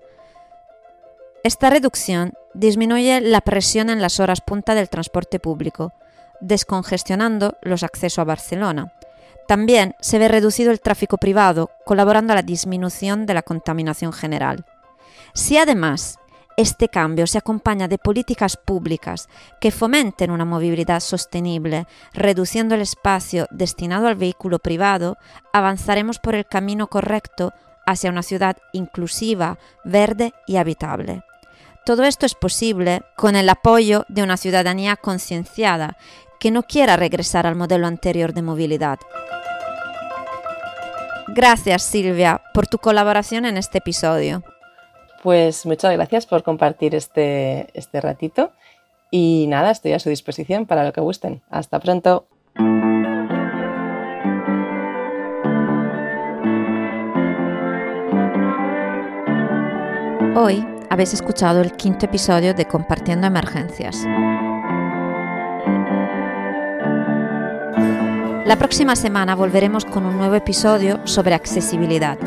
Esta 1.44 1.70
reducción 1.70 2.32
disminuye 2.54 3.20
la 3.20 3.42
presión 3.42 3.90
en 3.90 4.02
las 4.02 4.22
horas 4.22 4.40
punta 4.40 4.76
del 4.76 4.88
transporte 4.88 5.42
público, 5.42 5.92
descongestionando 6.40 7.58
los 7.64 7.84
accesos 7.84 8.20
a 8.20 8.24
Barcelona. 8.24 8.94
También 9.48 9.96
se 10.00 10.20
ve 10.20 10.28
reducido 10.28 10.72
el 10.72 10.82
tráfico 10.82 11.18
privado, 11.18 11.70
colaborando 11.86 12.34
a 12.34 12.38
la 12.38 12.42
disminución 12.42 13.26
de 13.26 13.34
la 13.34 13.42
contaminación 13.42 14.14
general. 14.14 14.66
Si 15.34 15.58
además 15.58 16.20
este 16.56 16.88
cambio 16.88 17.26
se 17.26 17.40
acompaña 17.40 17.88
de 17.88 17.98
políticas 17.98 18.58
públicas 18.58 19.28
que 19.60 19.72
fomenten 19.72 20.30
una 20.30 20.46
movilidad 20.46 21.00
sostenible, 21.00 21.88
reduciendo 22.14 22.76
el 22.76 22.82
espacio 22.82 23.48
destinado 23.50 24.08
al 24.08 24.16
vehículo 24.16 24.60
privado, 24.60 25.18
avanzaremos 25.52 26.20
por 26.20 26.36
el 26.36 26.46
camino 26.46 26.88
correcto 26.88 27.54
hacia 27.86 28.12
una 28.12 28.24
ciudad 28.24 28.58
inclusiva, 28.72 29.58
verde 29.84 30.34
y 30.46 30.58
habitable. 30.58 31.24
Todo 31.86 32.04
esto 32.04 32.26
es 32.26 32.36
posible 32.36 33.02
con 33.18 33.36
el 33.36 33.50
apoyo 33.50 34.06
de 34.08 34.24
una 34.24 34.38
ciudadanía 34.38 34.96
concienciada 34.96 35.98
que 36.44 36.52
no 36.52 36.64
quiera 36.64 36.98
regresar 36.98 37.48
al 37.48 37.56
modelo 37.56 37.88
anterior 37.88 38.34
de 38.34 38.42
movilidad. 38.42 39.00
Gracias 41.30 41.84
Silvia 41.84 42.42
por 42.54 42.68
tu 42.68 42.80
colaboración 42.80 43.46
en 43.46 43.56
este 43.56 43.78
episodio. 43.78 44.44
Pues 45.24 45.66
muchas 45.66 45.94
gracias 45.94 46.26
por 46.26 46.44
compartir 46.44 46.96
este, 46.96 47.70
este 47.74 48.02
ratito 48.02 48.52
y 49.10 49.46
nada, 49.48 49.72
estoy 49.72 49.94
a 49.94 50.00
su 50.00 50.10
disposición 50.10 50.66
para 50.66 50.84
lo 50.84 50.92
que 50.92 51.00
gusten. 51.00 51.42
Hasta 51.50 51.80
pronto. 51.80 52.28
Hoy 60.36 60.68
habéis 60.90 61.14
escuchado 61.14 61.62
el 61.62 61.72
quinto 61.78 62.06
episodio 62.08 62.54
de 62.54 62.66
Compartiendo 62.66 63.28
Emergencias. 63.28 64.06
La 68.46 68.58
próxima 68.58 68.96
semana 68.98 69.36
volveremos 69.36 69.86
con 69.86 70.06
un 70.06 70.18
nuevo 70.18 70.36
episodio 70.36 71.00
sobre 71.06 71.34
accesibilidad. 71.34 72.18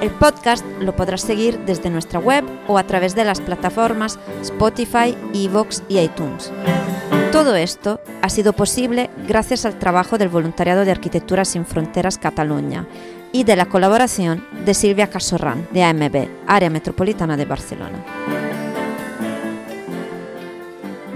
El 0.00 0.10
podcast 0.10 0.66
lo 0.80 0.96
podrás 0.96 1.22
seguir 1.22 1.60
desde 1.66 1.90
nuestra 1.90 2.18
web 2.18 2.44
o 2.66 2.78
a 2.78 2.84
través 2.84 3.14
de 3.14 3.24
las 3.24 3.40
plataformas 3.40 4.18
Spotify, 4.42 5.16
Evox 5.32 5.84
y 5.88 6.00
iTunes. 6.00 6.50
Todo 7.36 7.54
esto 7.54 8.00
ha 8.22 8.30
sido 8.30 8.54
posible 8.54 9.10
gracias 9.28 9.66
al 9.66 9.78
trabajo 9.78 10.16
del 10.16 10.30
Voluntariado 10.30 10.86
de 10.86 10.90
Arquitectura 10.90 11.44
Sin 11.44 11.66
Fronteras 11.66 12.16
Cataluña 12.16 12.86
y 13.30 13.44
de 13.44 13.56
la 13.56 13.66
colaboración 13.66 14.42
de 14.64 14.72
Silvia 14.72 15.10
Casorran, 15.10 15.68
de 15.70 15.82
AMB, 15.82 16.28
Área 16.46 16.70
Metropolitana 16.70 17.36
de 17.36 17.44
Barcelona. 17.44 18.02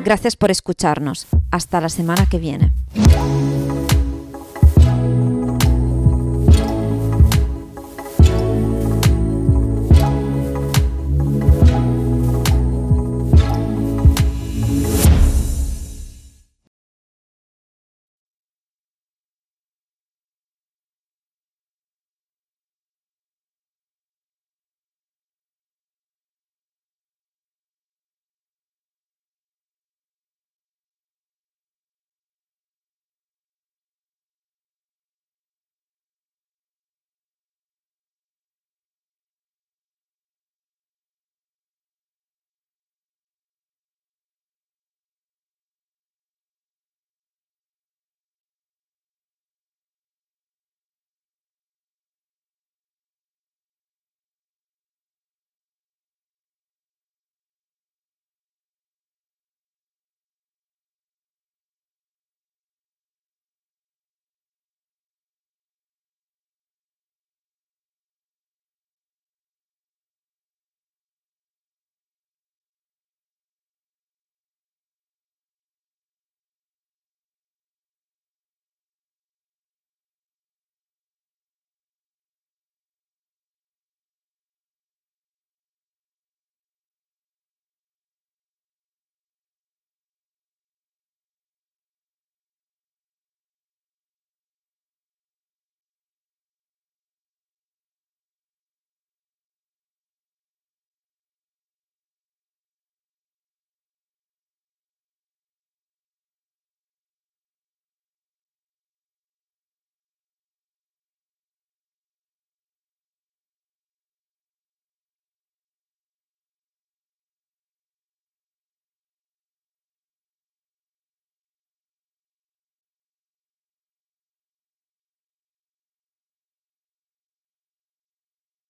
Gracias 0.05 0.37
por 0.37 0.51
escucharnos. 0.51 1.27
Hasta 1.51 1.81
la 1.81 1.89
semana 1.89 2.27
que 2.31 2.37
viene. 2.37 2.71